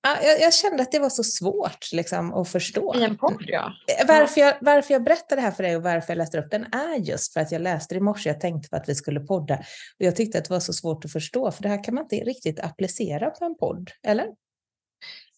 Ja, 0.02 0.16
jag, 0.22 0.40
jag 0.40 0.54
kände 0.54 0.82
att 0.82 0.92
det 0.92 0.98
var 0.98 1.08
så 1.08 1.24
svårt 1.24 1.92
liksom, 1.92 2.34
att 2.34 2.48
förstå. 2.48 2.94
I 2.96 3.04
en 3.04 3.18
podd, 3.18 3.44
ja. 3.46 3.72
Varför 4.08 4.40
jag, 4.40 4.54
varför 4.60 4.94
jag 4.94 5.04
berättar 5.04 5.36
det 5.36 5.42
här 5.42 5.50
för 5.50 5.62
dig 5.62 5.76
och 5.76 5.82
varför 5.82 6.12
jag 6.12 6.18
läste 6.18 6.38
upp 6.38 6.50
den 6.50 6.64
är 6.74 6.96
just 6.96 7.32
för 7.32 7.40
att 7.40 7.52
jag 7.52 7.62
läste 7.62 7.94
i 7.94 8.00
morse. 8.00 8.30
Jag 8.30 8.40
tänkte 8.40 8.68
på 8.68 8.76
att 8.76 8.88
vi 8.88 8.94
skulle 8.94 9.20
podda 9.20 9.54
och 9.98 10.04
jag 10.06 10.16
tyckte 10.16 10.38
att 10.38 10.44
det 10.44 10.50
var 10.50 10.60
så 10.60 10.72
svårt 10.72 11.04
att 11.04 11.12
förstå 11.12 11.50
för 11.50 11.62
det 11.62 11.68
här 11.68 11.84
kan 11.84 11.94
man 11.94 12.04
inte 12.04 12.16
riktigt 12.16 12.60
applicera 12.60 13.30
på 13.30 13.44
en 13.44 13.56
podd, 13.58 13.90
eller? 14.02 14.26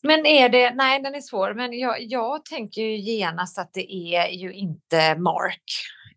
Men 0.03 0.27
är 0.27 0.49
det, 0.49 0.75
nej 0.75 1.03
den 1.03 1.15
är 1.15 1.21
svår, 1.21 1.55
men 1.55 1.79
jag, 1.79 1.97
jag 2.03 2.45
tänker 2.45 2.83
ju 2.83 2.97
genast 2.97 3.59
att 3.59 3.71
det 3.73 3.95
är 3.95 4.29
ju 4.29 4.53
inte 4.53 5.15
Mark 5.19 5.65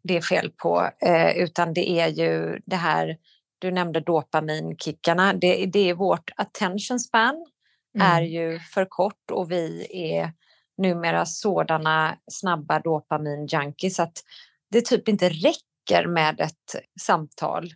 det 0.07 0.17
är 0.17 0.21
fel 0.21 0.51
på, 0.51 0.89
eh, 1.01 1.37
utan 1.37 1.73
det 1.73 1.89
är 1.89 2.07
ju 2.07 2.59
det 2.65 2.75
här, 2.75 3.17
du 3.59 3.71
nämnde 3.71 3.99
dopaminkickarna, 3.99 5.33
det, 5.33 5.65
det 5.65 5.89
är 5.89 5.93
vårt 5.93 6.29
attention 6.35 6.99
span 6.99 7.45
är 7.99 8.21
ju 8.21 8.59
för 8.59 8.85
kort 8.85 9.31
och 9.31 9.51
vi 9.51 9.87
är 9.89 10.33
numera 10.77 11.25
sådana 11.25 12.17
snabba 12.31 12.79
dopamin-junkies 12.79 14.01
att 14.01 14.23
det 14.71 14.85
typ 14.85 15.07
inte 15.07 15.29
räcker 15.29 16.07
med 16.07 16.39
ett 16.39 16.75
samtal 17.01 17.73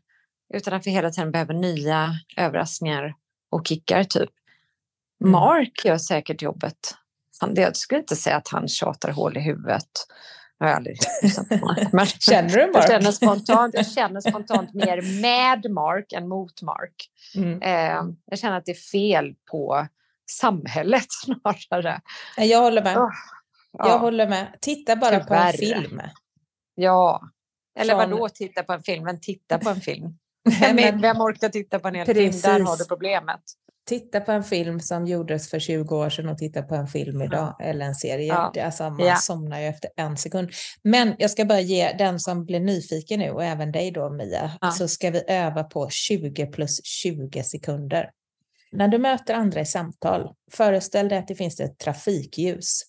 utan 0.53 0.73
att 0.73 0.87
vi 0.87 0.91
hela 0.91 1.09
tiden 1.09 1.31
behöver 1.31 1.53
nya 1.53 2.09
överraskningar 2.37 3.13
och 3.51 3.67
kickar 3.67 4.03
typ. 4.03 4.29
Mm. 5.21 5.32
Mark 5.32 5.86
gör 5.86 5.97
säkert 5.97 6.41
jobbet. 6.41 6.77
Han, 7.41 7.55
jag 7.55 7.75
skulle 7.75 7.99
inte 7.99 8.15
säga 8.15 8.36
att 8.36 8.47
han 8.47 8.67
tjatar 8.67 9.12
hål 9.12 9.38
i 9.38 9.39
huvudet. 9.39 9.88
Jag 10.58 10.67
har 10.67 10.73
aldrig 10.73 10.97
Mark. 11.62 11.93
Men 11.93 12.05
Känner 12.19 12.49
du 12.49 12.60
jag 12.62 12.73
Mark? 12.73 12.88
känner, 12.88 13.12
spontant, 13.12 13.73
jag 13.73 13.88
känner 13.88 14.21
spontant 14.21 14.73
mer 14.73 15.21
med 15.21 15.71
Mark 15.71 16.13
än 16.13 16.27
mot 16.27 16.62
Mark. 16.62 16.95
Mm. 17.36 17.62
Eh, 17.62 18.03
jag 18.25 18.39
känner 18.39 18.58
att 18.58 18.65
det 18.65 18.71
är 18.71 18.91
fel 18.91 19.36
på 19.51 19.88
samhället 20.32 21.05
snarare. 21.10 22.01
Jag 22.38 22.62
håller 22.62 22.84
med. 22.84 22.93
Jag 22.93 23.12
Ja, 23.71 23.97
håller 23.97 24.27
med. 24.29 24.58
Titta 24.62 24.95
bara 24.95 25.19
på 25.19 25.34
en 25.34 25.53
film. 25.53 26.01
ja. 26.75 27.21
Eller 27.79 27.95
Från- 27.99 28.12
vadå 28.12 28.29
titta 28.29 28.63
på 28.63 28.73
en 28.73 28.84
film? 28.84 29.03
Men 29.03 29.21
titta 29.21 29.58
på 29.58 29.69
en 29.69 29.82
film. 29.82 30.17
Vem, 30.62 31.01
vem 31.01 31.21
orkar 31.21 31.49
titta 31.49 31.79
på 31.79 31.88
en 31.88 31.95
hel 31.95 32.05
film? 32.05 32.17
Där 32.17 32.25
Precis. 32.27 32.45
har 32.45 32.77
du 32.77 32.86
problemet. 32.86 33.41
Titta 33.89 34.19
på 34.21 34.32
en 34.32 34.43
film 34.43 34.80
som 34.80 35.06
gjordes 35.08 35.49
för 35.49 35.60
20 35.60 35.95
år 35.97 36.10
sedan 36.10 36.30
och 36.30 36.38
titta 36.38 36.62
på 36.63 36.75
en 36.75 36.88
film 36.88 37.21
idag 37.21 37.56
eller 37.60 37.86
en 37.86 37.95
serie. 37.95 38.28
Ja. 38.28 38.52
Det 38.54 38.62
Alltså, 38.62 38.89
man 38.89 39.08
Ja. 39.08 39.15
somnar 39.15 39.60
ju 39.60 39.65
efter 39.65 39.89
en 39.95 40.17
sekund. 40.17 40.49
Men 40.84 41.15
jag 41.19 41.32
ska 41.32 41.45
bara 41.45 41.60
ge 41.60 41.93
den 41.97 42.19
som 42.19 42.45
blir 42.45 42.60
nyfiken 42.60 43.19
nu 43.19 43.32
och 43.32 43.43
även 43.43 43.71
dig 43.71 43.91
då 43.91 44.10
Mia, 44.10 44.52
Ja. 44.62 44.71
så 44.71 44.88
ska 44.88 45.10
vi 45.12 45.23
öva 45.28 45.63
på 45.63 45.89
20 45.89 46.45
plus 46.45 46.84
20 46.86 47.43
sekunder. 47.43 48.10
När 48.71 48.88
du 48.88 48.97
möter 48.97 49.34
andra 49.34 49.62
i 49.62 49.65
samtal, 49.65 50.30
föreställ 50.52 51.10
dig 51.10 51.17
att 51.17 51.28
det 51.28 51.36
finns 51.36 51.60
ett 51.60 51.78
trafikljus 51.78 52.82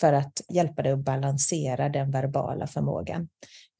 för 0.00 0.12
att 0.12 0.32
hjälpa 0.54 0.82
dig 0.82 0.92
att 0.92 1.04
balansera 1.04 1.88
den 1.88 2.10
verbala 2.10 2.66
förmågan. 2.66 3.28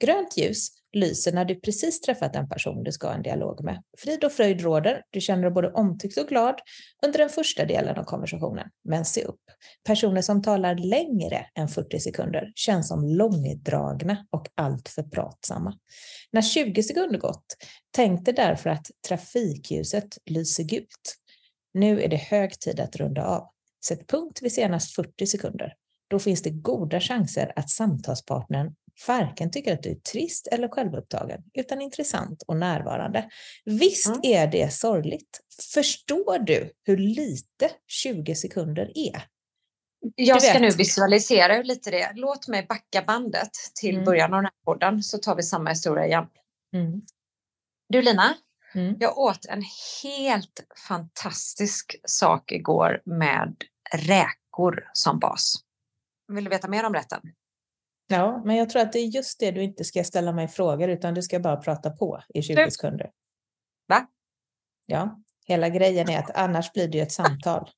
Grönt 0.04 0.36
ljus 0.36 0.68
lyser 0.96 1.32
när 1.32 1.44
du 1.44 1.60
precis 1.60 2.00
träffat 2.00 2.36
en 2.36 2.48
person 2.48 2.82
du 2.82 2.92
ska 2.92 3.06
ha 3.06 3.14
en 3.14 3.22
dialog 3.22 3.64
med. 3.64 3.82
Frid 3.98 4.24
och 4.24 4.32
fröjd 4.32 4.60
råder, 4.60 5.02
du 5.10 5.20
känner 5.20 5.42
dig 5.42 5.50
både 5.50 5.72
omtyckt 5.72 6.18
och 6.18 6.28
glad 6.28 6.54
under 7.06 7.18
den 7.18 7.28
första 7.28 7.64
delen 7.64 7.98
av 7.98 8.04
konversationen. 8.04 8.68
Men 8.84 9.04
se 9.04 9.22
upp, 9.22 9.40
personer 9.84 10.22
som 10.22 10.42
talar 10.42 10.74
längre 10.74 11.46
än 11.54 11.68
40 11.68 12.00
sekunder 12.00 12.52
känns 12.54 12.88
som 12.88 13.04
långdragna 13.04 14.26
och 14.30 14.48
alltför 14.54 15.02
pratsamma. 15.02 15.78
När 16.32 16.42
20 16.42 16.82
sekunder 16.82 17.18
gått, 17.18 17.56
tänk 17.90 18.24
dig 18.24 18.34
därför 18.34 18.70
att 18.70 18.86
trafikljuset 19.08 20.18
lyser 20.26 20.64
gult. 20.64 21.16
Nu 21.74 22.02
är 22.02 22.08
det 22.08 22.16
hög 22.16 22.60
tid 22.60 22.80
att 22.80 22.96
runda 22.96 23.24
av. 23.24 23.48
Sätt 23.86 24.06
punkt 24.06 24.38
vid 24.42 24.52
senast 24.52 24.94
40 24.94 25.26
sekunder. 25.26 25.74
Då 26.08 26.18
finns 26.18 26.42
det 26.42 26.50
goda 26.50 27.00
chanser 27.00 27.52
att 27.56 27.70
samtalspartnern 27.70 28.74
varken 29.08 29.50
tycker 29.50 29.72
att 29.72 29.82
du 29.82 29.90
är 29.90 29.94
trist 29.94 30.46
eller 30.46 30.68
självupptagen, 30.68 31.42
utan 31.54 31.82
intressant 31.82 32.42
och 32.46 32.56
närvarande. 32.56 33.30
Visst 33.64 34.06
mm. 34.06 34.20
är 34.22 34.46
det 34.46 34.72
sorgligt. 34.72 35.40
Förstår 35.74 36.38
du 36.38 36.70
hur 36.84 36.96
lite 36.96 37.70
20 37.86 38.34
sekunder 38.34 38.92
är? 38.94 39.22
Jag 40.14 40.42
ska 40.42 40.58
nu 40.58 40.70
visualisera 40.70 41.62
lite 41.62 41.90
det. 41.90 42.12
Låt 42.14 42.48
mig 42.48 42.66
backa 42.68 43.02
bandet 43.06 43.50
till 43.80 43.94
mm. 43.94 44.04
början 44.04 44.34
av 44.34 44.38
den 44.38 44.44
här 44.44 44.64
podden 44.64 45.02
så 45.02 45.18
tar 45.18 45.36
vi 45.36 45.42
samma 45.42 45.70
historia 45.70 46.06
igen. 46.06 46.26
Mm. 46.74 47.02
Du 47.88 48.02
Lina, 48.02 48.34
mm. 48.74 48.96
jag 49.00 49.18
åt 49.18 49.46
en 49.46 49.62
helt 50.02 50.66
fantastisk 50.88 51.96
sak 52.04 52.52
igår 52.52 53.02
med 53.04 53.56
räkor 53.92 54.90
som 54.92 55.18
bas. 55.18 55.54
Vill 56.32 56.44
du 56.44 56.50
veta 56.50 56.68
mer 56.68 56.84
om 56.84 56.94
rätten? 56.94 57.20
Ja, 58.06 58.42
men 58.44 58.56
jag 58.56 58.70
tror 58.70 58.82
att 58.82 58.92
det 58.92 58.98
är 58.98 59.06
just 59.06 59.40
det 59.40 59.50
du 59.50 59.62
inte 59.62 59.84
ska 59.84 60.04
ställa 60.04 60.32
mig 60.32 60.48
frågor 60.48 60.88
utan 60.88 61.14
du 61.14 61.22
ska 61.22 61.40
bara 61.40 61.56
prata 61.56 61.90
på 61.90 62.22
i 62.34 62.42
20 62.42 62.64
du. 62.64 62.70
sekunder. 62.70 63.10
Va? 63.88 64.06
Ja, 64.86 65.20
hela 65.46 65.68
grejen 65.68 66.10
är 66.10 66.18
att 66.18 66.30
annars 66.36 66.72
blir 66.72 66.88
det 66.88 66.98
ju 66.98 67.02
ett 67.02 67.12
samtal. 67.12 67.70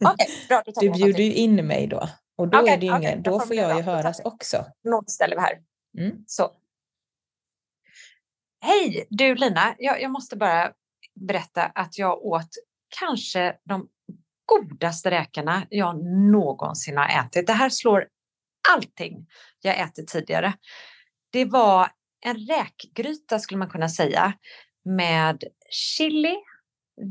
okay, 0.00 0.26
bra, 0.48 0.62
du 0.80 0.90
bjuder 0.90 1.24
ju 1.24 1.34
in 1.34 1.66
mig 1.66 1.86
då 1.86 2.08
och 2.36 2.48
då, 2.48 2.58
okay, 2.58 2.74
är 2.74 2.78
det 2.78 2.86
ingen, 2.86 2.98
okay, 3.00 3.16
då 3.16 3.40
får 3.40 3.56
jag 3.56 3.76
ju 3.76 3.82
höras 3.82 4.20
också. 4.24 4.64
Något 4.84 5.10
ställer 5.10 5.36
vi 5.36 5.42
här. 5.42 5.58
Mm. 5.98 6.24
Så. 6.26 6.50
Hej, 8.64 9.06
du 9.10 9.34
Lina, 9.34 9.74
jag, 9.78 10.02
jag 10.02 10.10
måste 10.10 10.36
bara 10.36 10.72
berätta 11.14 11.62
att 11.62 11.98
jag 11.98 12.24
åt 12.24 12.48
kanske 12.98 13.56
de 13.64 13.88
godaste 14.44 15.10
räkorna 15.10 15.66
jag 15.70 16.04
någonsin 16.32 16.96
har 16.96 17.08
ätit. 17.08 17.46
Det 17.46 17.52
här 17.52 17.70
slår 17.70 18.06
allting 18.68 19.26
jag 19.60 19.80
ätit 19.80 20.08
tidigare. 20.08 20.52
Det 21.30 21.44
var 21.44 21.88
en 22.26 22.36
räkgryta 22.36 23.38
skulle 23.38 23.58
man 23.58 23.70
kunna 23.70 23.88
säga 23.88 24.32
med 24.84 25.44
chili, 25.70 26.36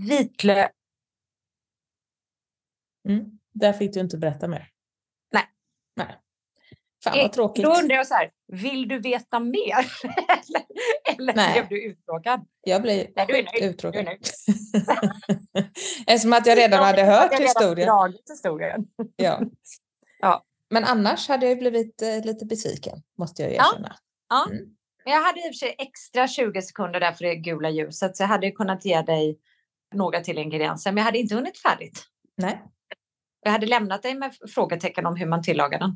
vitlök. 0.09 0.71
Mm. 3.09 3.25
Där 3.53 3.73
fick 3.73 3.93
du 3.93 3.99
inte 3.99 4.17
berätta 4.17 4.47
mer. 4.47 4.69
Nej. 5.31 5.43
Nej. 5.95 6.19
Fan 7.03 7.17
vad 7.17 7.31
tråkigt. 7.33 7.63
Då 7.65 7.75
undrar 7.75 7.95
jag 7.95 8.07
så 8.07 8.13
här, 8.13 8.31
vill 8.47 8.87
du 8.87 8.99
veta 8.99 9.39
mer? 9.39 9.75
eller 10.27 10.65
eller 11.17 11.33
Nej. 11.33 11.53
blev 11.53 11.67
du 11.69 11.85
uttråkad? 11.85 12.45
Jag 12.61 12.81
blev 12.81 13.07
Nej, 13.15 13.25
du 13.27 13.37
är 13.37 13.43
nöjd. 13.43 13.63
uttråkad. 13.73 14.05
Du 14.05 14.11
är 14.11 14.17
Eftersom 16.07 16.33
att 16.33 16.45
jag 16.45 16.57
redan 16.57 16.83
hade 16.83 17.03
hört 17.03 17.31
jag 17.31 17.39
historien. 17.39 17.87
dragit 17.87 18.29
historien. 18.29 18.87
ja. 19.15 19.41
Men 20.69 20.83
annars 20.83 21.27
hade 21.27 21.49
jag 21.49 21.59
blivit 21.59 22.01
eh, 22.01 22.25
lite 22.25 22.45
besviken, 22.45 23.01
måste 23.17 23.43
jag 23.43 23.51
erkänna. 23.51 23.95
Ja. 24.29 24.45
ja. 24.47 24.51
Mm. 24.51 24.75
Jag 25.05 25.21
hade 25.21 25.39
i 25.39 25.41
och 25.41 25.45
för 25.45 25.53
sig 25.53 25.75
extra 25.77 26.27
20 26.27 26.61
sekunder 26.61 26.99
där 26.99 27.11
för 27.11 27.25
det 27.25 27.35
gula 27.35 27.69
ljuset, 27.69 28.17
så 28.17 28.23
jag 28.23 28.27
hade 28.27 28.51
kunnat 28.51 28.85
ge 28.85 29.01
dig 29.01 29.39
några 29.95 30.21
till 30.21 30.37
ingredienser, 30.37 30.91
men 30.91 30.97
jag 30.97 31.05
hade 31.05 31.17
inte 31.17 31.35
hunnit 31.35 31.57
färdigt. 31.57 32.05
Nej. 32.37 32.63
Jag 33.41 33.51
hade 33.51 33.67
lämnat 33.67 34.03
dig 34.03 34.15
med 34.15 34.33
frågetecken 34.55 35.05
om 35.05 35.15
hur 35.15 35.25
man 35.25 35.43
tillagar 35.43 35.79
den. 35.79 35.95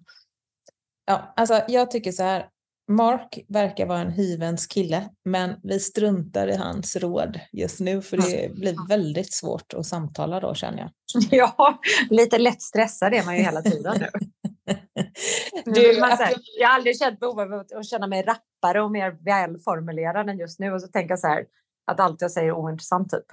Ja, 1.05 1.33
alltså 1.35 1.61
jag 1.67 1.91
tycker 1.91 2.11
så 2.11 2.23
här. 2.23 2.49
Mark 2.87 3.39
verkar 3.47 3.85
vara 3.85 3.99
en 3.99 4.11
hyvens 4.11 4.67
kille, 4.67 5.09
men 5.25 5.59
vi 5.63 5.79
struntar 5.79 6.47
i 6.47 6.55
hans 6.55 6.95
råd 6.95 7.39
just 7.51 7.79
nu 7.79 8.01
för 8.01 8.17
det 8.17 8.53
blir 8.53 8.87
väldigt 8.87 9.33
svårt 9.33 9.73
att 9.73 9.85
samtala 9.85 10.39
då 10.39 10.53
känner 10.53 10.79
jag. 10.79 10.91
Ja, 11.31 11.79
lite 12.09 12.37
lätt 12.37 12.61
stressad 12.61 13.13
är 13.13 13.25
man 13.25 13.37
ju 13.37 13.43
hela 13.43 13.61
tiden 13.61 13.97
nu. 13.99 14.09
Du, 15.65 15.99
man, 15.99 16.11
här, 16.11 16.33
jag 16.59 16.67
har 16.67 16.75
aldrig 16.75 16.99
känt 16.99 17.19
behov 17.19 17.39
av 17.39 17.53
att 17.53 17.85
känna 17.85 18.07
mig 18.07 18.23
rappare 18.23 18.81
och 18.81 18.91
mer 18.91 19.11
välformulerad 19.11 20.29
än 20.29 20.39
just 20.39 20.59
nu 20.59 20.71
och 20.71 20.81
så 20.81 20.87
tänka 20.87 21.17
så 21.17 21.27
här 21.27 21.45
att 21.87 21.99
allt 21.99 22.21
jag 22.21 22.31
säger 22.31 22.47
är 22.47 22.51
ointressant 22.51 23.11
typ. 23.11 23.25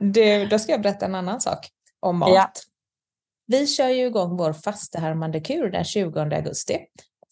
du, 0.00 0.46
då 0.46 0.58
ska 0.58 0.72
jag 0.72 0.82
berätta 0.82 1.06
en 1.06 1.14
annan 1.14 1.40
sak 1.40 1.68
om 2.00 2.18
mat. 2.18 2.30
Ja. 2.30 2.52
Vi 3.46 3.66
kör 3.66 3.88
ju 3.88 4.06
igång 4.06 4.36
vår 4.36 4.52
fastehärmande 4.52 5.40
kur 5.40 5.70
den 5.70 5.84
20 5.84 6.20
augusti 6.20 6.78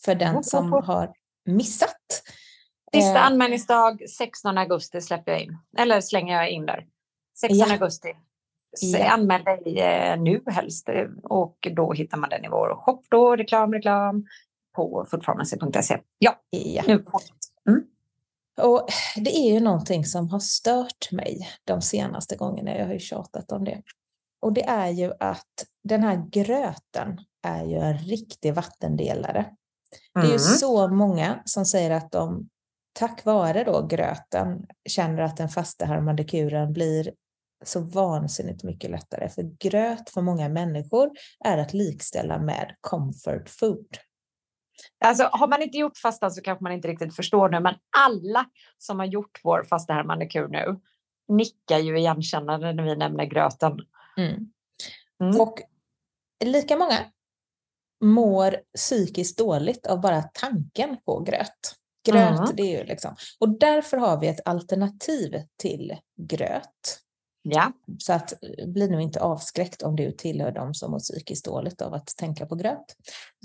för 0.05 0.15
den 0.15 0.45
som 0.45 0.73
har 0.73 1.13
missat. 1.47 2.23
Sista 2.95 3.19
eh, 3.19 3.27
anmälningsdag 3.27 4.11
16 4.11 4.59
augusti 4.59 5.01
släpper 5.01 5.33
jag 5.33 5.41
in, 5.41 5.59
eller 5.79 6.01
slänger 6.01 6.37
jag 6.37 6.51
in 6.51 6.67
där. 6.67 6.87
16 7.41 7.59
ja. 7.59 7.73
augusti. 7.73 8.13
Ja. 8.81 9.13
Anmäl 9.13 9.45
dig 9.45 9.81
eh, 9.81 10.21
nu 10.21 10.43
helst 10.47 10.89
eh, 10.89 11.07
och 11.23 11.69
då 11.77 11.93
hittar 11.93 12.19
man 12.19 12.31
den 12.31 12.45
i 12.45 12.49
vår 12.49 12.77
shop 12.77 13.03
då, 13.11 13.37
reklam, 13.37 13.73
reklam 13.73 14.27
på 14.77 15.07
foodpharmacy.se. 15.11 16.01
Ja, 16.19 16.41
ja. 16.51 16.83
nu 16.87 17.05
mm. 17.69 17.85
Och 18.61 18.89
det 19.17 19.37
är 19.37 19.55
ju 19.55 19.61
någonting 19.61 20.05
som 20.05 20.29
har 20.29 20.39
stört 20.39 21.13
mig 21.13 21.49
de 21.65 21.83
senaste 21.83 22.37
gångerna. 22.37 22.79
Jag 22.79 22.87
har 22.87 22.93
ju 22.93 22.99
tjatat 22.99 23.53
om 23.53 23.65
det. 23.65 23.83
Och 24.43 24.53
det 24.53 24.65
är 24.65 24.89
ju 24.89 25.13
att 25.21 25.67
den 25.85 26.03
här 26.03 26.25
gröten 26.31 27.21
är 27.43 27.65
ju 27.65 27.77
en 27.77 27.99
riktig 27.99 28.55
vattendelare. 28.55 29.47
Det 30.15 30.21
är 30.21 30.25
ju 30.25 30.29
mm. 30.29 30.39
så 30.39 30.89
många 30.89 31.43
som 31.45 31.65
säger 31.65 31.91
att 31.91 32.11
de 32.11 32.49
tack 32.93 33.25
vare 33.25 33.65
då 33.65 33.87
gröten 33.87 34.67
känner 34.89 35.23
att 35.23 35.37
den 35.37 35.49
fastehärmande 35.49 36.25
kuren 36.25 36.73
blir 36.73 37.13
så 37.65 37.81
vansinnigt 37.81 38.65
mycket 38.65 38.91
lättare. 38.91 39.29
För 39.29 39.43
gröt 39.43 40.11
för 40.11 40.21
många 40.21 40.49
människor 40.49 41.11
är 41.45 41.59
att 41.59 41.75
likställa 41.75 42.39
med 42.39 42.75
comfort 42.81 43.49
food. 43.49 43.99
Alltså, 45.05 45.29
har 45.33 45.49
man 45.49 45.63
inte 45.63 45.79
gjort 45.79 45.99
fastan 45.99 46.31
så 46.31 46.43
kanske 46.43 46.63
man 46.63 46.73
inte 46.73 46.89
riktigt 46.89 47.17
förstår 47.17 47.49
nu, 47.49 47.61
men 47.61 47.75
alla 47.97 48.47
som 48.79 48.99
har 48.99 49.07
gjort 49.07 49.41
vår 49.45 49.65
fastehärmande 49.71 50.27
kur 50.27 50.49
nu 50.49 50.81
nickar 51.29 51.79
ju 51.79 51.99
igenkännande 51.99 52.73
när 52.73 52.83
vi 52.83 52.97
nämner 52.97 53.25
gröten. 53.25 53.73
Mm. 54.17 54.53
Mm. 55.21 55.41
Och 55.41 55.59
lika 56.45 56.77
många 56.77 56.99
mår 58.05 58.57
psykiskt 58.77 59.39
dåligt 59.39 59.87
av 59.87 60.01
bara 60.01 60.23
tanken 60.23 60.97
på 61.05 61.21
gröt. 61.21 61.75
Gröt, 62.07 62.39
mm. 62.39 62.57
det 62.57 62.63
är 62.63 62.79
ju 62.79 62.85
liksom. 62.85 63.17
Och 63.41 63.59
därför 63.59 63.97
har 63.97 64.21
vi 64.21 64.29
ett 64.29 64.49
alternativ 64.49 65.43
till 65.57 65.97
gröt. 66.17 67.04
Ja. 67.47 67.73
Så 67.99 68.13
att 68.13 68.33
eh, 68.33 68.67
bli 68.67 68.89
nu 68.89 69.03
inte 69.03 69.21
avskräckt 69.21 69.83
om 69.83 69.97
du 69.97 70.13
tillhör 70.13 70.53
dem 70.53 70.75
som 70.75 70.91
mår 70.91 70.99
psykiskt 70.99 71.45
dåligt 71.45 71.83
av 71.83 71.95
att 71.95 72.07
tänka 72.07 72.47
på 72.47 72.55
gröt. 72.55 72.97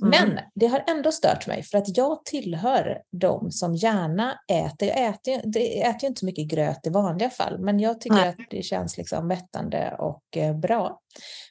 Mm. 0.02 0.10
Men 0.10 0.40
det 0.56 0.68
har 0.68 0.84
ändå 0.88 1.12
stört 1.12 1.48
mig 1.48 1.64
för 1.64 1.78
att 1.78 1.98
jag 1.98 2.26
tillhör 2.26 3.02
dem 3.12 3.52
som 3.52 3.76
gärna 3.76 4.40
äter, 4.52 4.88
jag 4.88 5.06
äter, 5.06 5.42
jag 5.56 5.90
äter 5.90 6.02
ju 6.02 6.08
inte 6.08 6.20
så 6.20 6.26
mycket 6.26 6.48
gröt 6.48 6.88
i 6.88 6.90
vanliga 6.90 7.30
fall, 7.30 7.60
men 7.60 7.80
jag 7.80 8.02
tycker 8.02 8.16
Nej. 8.16 8.30
att 8.30 8.38
det 8.50 8.64
känns 8.64 8.98
liksom 8.98 9.28
mättande 9.28 9.96
och 10.00 10.38
eh, 10.38 10.58
bra. 10.58 11.00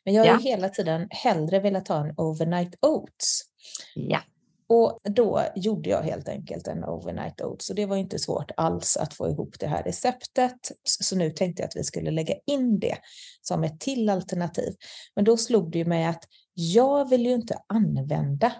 Men 0.04 0.14
jag 0.14 0.24
har 0.24 0.32
ja. 0.32 0.38
hela 0.38 0.68
tiden 0.68 1.06
hellre 1.10 1.60
velat 1.60 1.88
ha 1.88 2.06
en 2.06 2.14
overnight 2.16 2.74
oats. 2.80 3.42
Ja. 3.94 4.20
Och 4.68 4.98
då 5.04 5.44
gjorde 5.56 5.90
jag 5.90 6.02
helt 6.02 6.28
enkelt 6.28 6.68
en 6.68 6.84
overnight 6.84 7.40
oats 7.40 7.70
och 7.70 7.76
det 7.76 7.86
var 7.86 7.96
inte 7.96 8.18
svårt 8.18 8.50
alls 8.56 8.96
att 8.96 9.14
få 9.14 9.28
ihop 9.28 9.56
det 9.60 9.66
här 9.66 9.82
receptet. 9.82 10.72
Så 10.84 11.16
nu 11.16 11.30
tänkte 11.30 11.62
jag 11.62 11.68
att 11.68 11.76
vi 11.76 11.84
skulle 11.84 12.10
lägga 12.10 12.34
in 12.46 12.78
det 12.78 12.98
som 13.42 13.64
ett 13.64 13.80
till 13.80 14.08
alternativ. 14.08 14.74
Men 15.16 15.24
då 15.24 15.36
slog 15.36 15.72
det 15.72 15.78
ju 15.78 15.84
mig 15.84 16.04
att 16.04 16.24
jag 16.54 17.08
vill 17.08 17.26
ju 17.26 17.34
inte 17.34 17.58
använda 17.66 18.52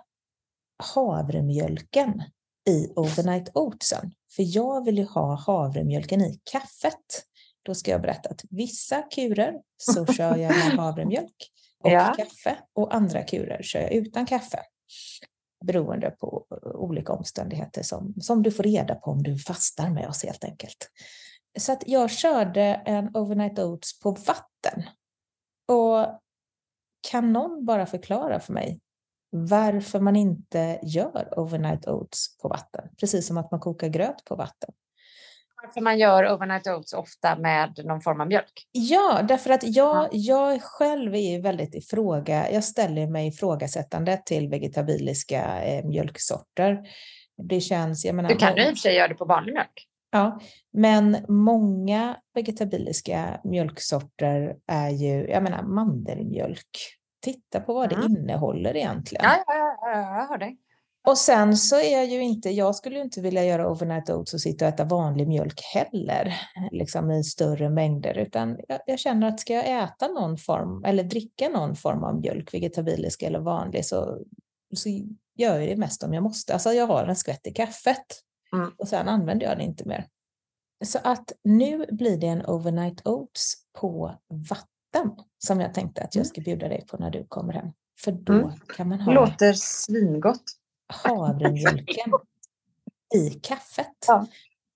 havremjölken 0.95 2.23
i 2.69 2.93
overnight 2.97 3.51
oatsen. 3.55 4.13
För 4.37 4.57
jag 4.57 4.85
vill 4.85 4.99
ju 4.99 5.05
ha 5.05 5.35
havremjölken 5.35 6.21
i 6.21 6.41
kaffet. 6.51 7.25
Då 7.63 7.75
ska 7.75 7.91
jag 7.91 8.03
berätta 8.03 8.29
att 8.29 8.43
vissa 8.51 9.03
kurer 9.03 9.55
så 9.77 10.07
kör 10.07 10.37
jag 10.37 10.57
med 10.57 10.73
havremjölk 10.79 11.51
och 11.85 11.91
ja. 11.91 12.15
kaffe 12.17 12.59
och 12.75 12.95
andra 12.95 13.23
kurer 13.23 13.63
kör 13.63 13.81
jag 13.81 13.93
utan 13.93 14.27
kaffe 14.27 14.59
beroende 15.65 16.11
på 16.11 16.47
eh, 16.51 16.71
olika 16.71 17.13
omständigheter 17.13 17.83
som, 17.83 18.15
som 18.21 18.43
du 18.43 18.51
får 18.51 18.63
reda 18.63 18.95
på 18.95 19.11
om 19.11 19.23
du 19.23 19.39
fastar 19.39 19.91
med 19.91 20.09
oss 20.09 20.25
helt 20.25 20.45
enkelt. 20.45 20.91
Så 21.59 21.73
att 21.73 21.83
jag 21.87 22.11
körde 22.11 22.63
en 22.63 23.17
overnight 23.17 23.59
oats 23.59 24.01
på 24.01 24.11
vatten. 24.11 24.83
Och 25.69 26.21
kan 27.11 27.33
någon 27.33 27.65
bara 27.65 27.87
förklara 27.87 28.41
för 28.41 28.53
mig 28.53 28.81
varför 29.31 30.01
man 30.01 30.17
inte 30.17 30.81
gör 30.83 31.39
overnight 31.39 31.89
oats 31.89 32.39
på 32.39 32.49
vatten, 32.49 32.89
precis 33.01 33.27
som 33.27 33.39
att 33.39 33.51
man 33.51 33.61
kokar 33.61 33.89
gröt 33.89 34.25
på 34.25 34.37
vatten. 34.37 34.75
Varför 35.63 35.81
man 35.81 35.99
gör 35.99 36.35
overnight 36.35 36.67
oats 36.67 36.93
ofta 36.93 37.37
med 37.37 37.81
någon 37.85 38.01
form 38.01 38.21
av 38.21 38.29
mjölk? 38.29 38.69
Ja, 38.73 39.21
därför 39.29 39.51
att 39.51 39.63
jag, 39.63 40.09
jag 40.13 40.63
själv 40.63 41.15
är 41.15 41.43
väldigt 41.43 41.75
ifråga, 41.75 42.51
jag 42.51 42.65
ställer 42.65 43.07
mig 43.07 43.29
ifrågasättande 43.29 44.23
till 44.27 44.49
vegetabiliska 44.49 45.63
eh, 45.63 45.85
mjölksorter. 45.85 46.79
Det 47.43 47.61
känns, 47.61 48.05
jag 48.05 48.15
menar, 48.15 48.29
du 48.29 48.37
kan 48.37 48.57
ju 48.57 48.63
i 48.63 48.65
och 48.65 48.69
för 48.69 48.75
sig 48.75 48.95
göra 48.95 49.09
det 49.09 49.15
på 49.15 49.25
vanlig 49.25 49.53
mjölk. 49.53 49.89
Ja, 50.11 50.41
men 50.73 51.17
många 51.29 52.17
vegetabiliska 52.35 53.41
mjölksorter 53.45 54.57
är 54.67 54.89
ju, 54.91 55.29
jag 55.29 55.43
menar 55.43 55.63
mandelmjölk. 55.63 56.95
Titta 57.21 57.61
på 57.61 57.75
vad 57.75 57.93
mm. 57.93 58.15
det 58.15 58.21
innehåller 58.21 58.77
egentligen. 58.77 59.25
Ja, 59.25 59.45
ja, 59.47 59.79
ja, 59.81 60.19
jag 60.19 60.29
hör 60.29 60.39
dig. 60.39 60.59
Och 61.09 61.19
sen 61.19 61.57
så 61.57 61.77
är 61.77 61.93
jag 61.93 62.07
ju 62.07 62.23
inte, 62.23 62.51
jag 62.51 62.75
skulle 62.75 62.97
ju 62.97 63.03
inte 63.03 63.21
vilja 63.21 63.45
göra 63.45 63.71
overnight 63.71 64.11
oats 64.11 64.35
och 64.35 64.41
sitta 64.41 64.65
och 64.65 64.75
äta 64.75 64.85
vanlig 64.85 65.29
mjölk 65.29 65.61
heller, 65.75 66.35
liksom 66.73 67.11
i 67.11 67.25
större 67.25 67.71
mängder, 67.71 68.19
utan 68.19 68.59
jag, 68.69 68.81
jag, 68.87 68.99
känner 68.99 69.29
att 69.29 69.41
ska 69.41 69.55
jag 69.55 69.83
äta 69.85 70.09
någon 70.09 70.39
form, 70.39 70.85
eller 70.85 71.05
dricka 71.05 71.49
någon 71.49 71.77
form 71.77 72.05
av 72.05 72.21
mjölk, 72.21 72.55
vegetabilisk 72.55 73.23
eller 73.23 73.39
vanlig, 73.39 73.87
så, 73.87 74.19
så 74.75 74.89
gör 75.37 75.59
jag 75.59 75.69
det 75.69 75.77
mest 75.77 76.03
om 76.03 76.15
jag 76.15 76.23
måste. 76.23 76.53
Alltså 76.53 76.73
jag 76.73 76.87
har 76.87 77.05
en 77.05 77.17
skvätt 77.17 77.47
i 77.47 77.53
kaffet 77.53 78.07
mm. 78.53 78.71
och 78.79 78.89
sen 78.89 79.09
använder 79.09 79.47
jag 79.47 79.59
det 79.59 79.65
inte 79.65 79.89
mer. 79.89 80.07
Så 80.85 80.99
att 81.05 81.33
nu 81.45 81.87
blir 81.91 82.17
det 82.17 82.27
en 82.27 82.47
overnight 82.47 83.07
oats 83.07 83.55
på 83.81 84.15
vatten 84.29 85.25
som 85.39 85.61
jag 85.61 85.75
tänkte 85.75 86.03
att 86.03 86.15
jag 86.15 86.23
mm. 86.23 86.29
ska 86.29 86.41
bjuda 86.41 86.69
dig 86.69 86.87
på 86.87 86.97
när 86.97 87.11
du 87.11 87.27
kommer 87.29 87.53
hem. 87.53 87.73
För 88.01 88.13
då 88.13 88.33
mm. 88.33 88.51
kan 88.77 88.89
man 88.89 89.01
ha... 89.01 89.13
Låter 89.13 89.53
svingott 89.53 90.58
havremjölken 90.89 92.13
i 93.15 93.31
kaffet. 93.31 93.97
Ja. 94.07 94.27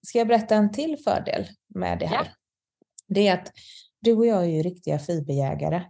Ska 0.06 0.18
jag 0.18 0.28
berätta 0.28 0.54
en 0.54 0.72
till 0.72 0.98
fördel 1.04 1.48
med 1.74 1.98
det 1.98 2.06
här? 2.06 2.24
Ja. 2.24 2.30
Det 3.08 3.28
är 3.28 3.34
att 3.34 3.52
du 4.00 4.12
och 4.12 4.26
jag 4.26 4.42
är 4.42 4.48
ju 4.48 4.62
riktiga 4.62 4.98
fiberjägare. 4.98 5.84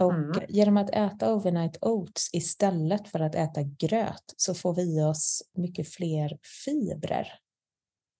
Och 0.00 0.12
mm. 0.12 0.42
genom 0.48 0.76
att 0.76 0.90
äta 0.90 1.34
overnight 1.34 1.78
oats 1.80 2.30
istället 2.32 3.08
för 3.08 3.20
att 3.20 3.34
äta 3.34 3.62
gröt 3.62 4.34
så 4.36 4.54
får 4.54 4.74
vi 4.74 5.02
oss 5.02 5.42
mycket 5.54 5.88
fler 5.88 6.38
fibrer. 6.64 7.32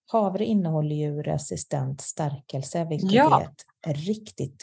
Havre 0.07 0.44
innehåller 0.44 0.96
ju 0.96 1.22
resistent 1.22 2.01
stärkelse, 2.01 2.85
vilket 2.85 3.12
ja. 3.12 3.40
är 3.87 3.90
ett 3.90 3.98
riktigt 3.98 4.62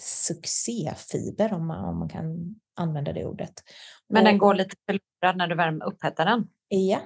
succéfiber 0.00 1.52
om 1.52 1.66
man, 1.66 1.84
om 1.84 1.98
man 1.98 2.08
kan 2.08 2.54
använda 2.76 3.12
det 3.12 3.24
ordet. 3.24 3.52
Men 4.08 4.22
och, 4.22 4.24
den 4.24 4.38
går 4.38 4.54
lite 4.54 4.76
förlorad 4.86 5.36
när 5.36 5.46
du 5.46 5.54
värmer 5.54 5.84
upphettar 5.84 6.24
den? 6.24 6.48
Ja, 6.68 7.00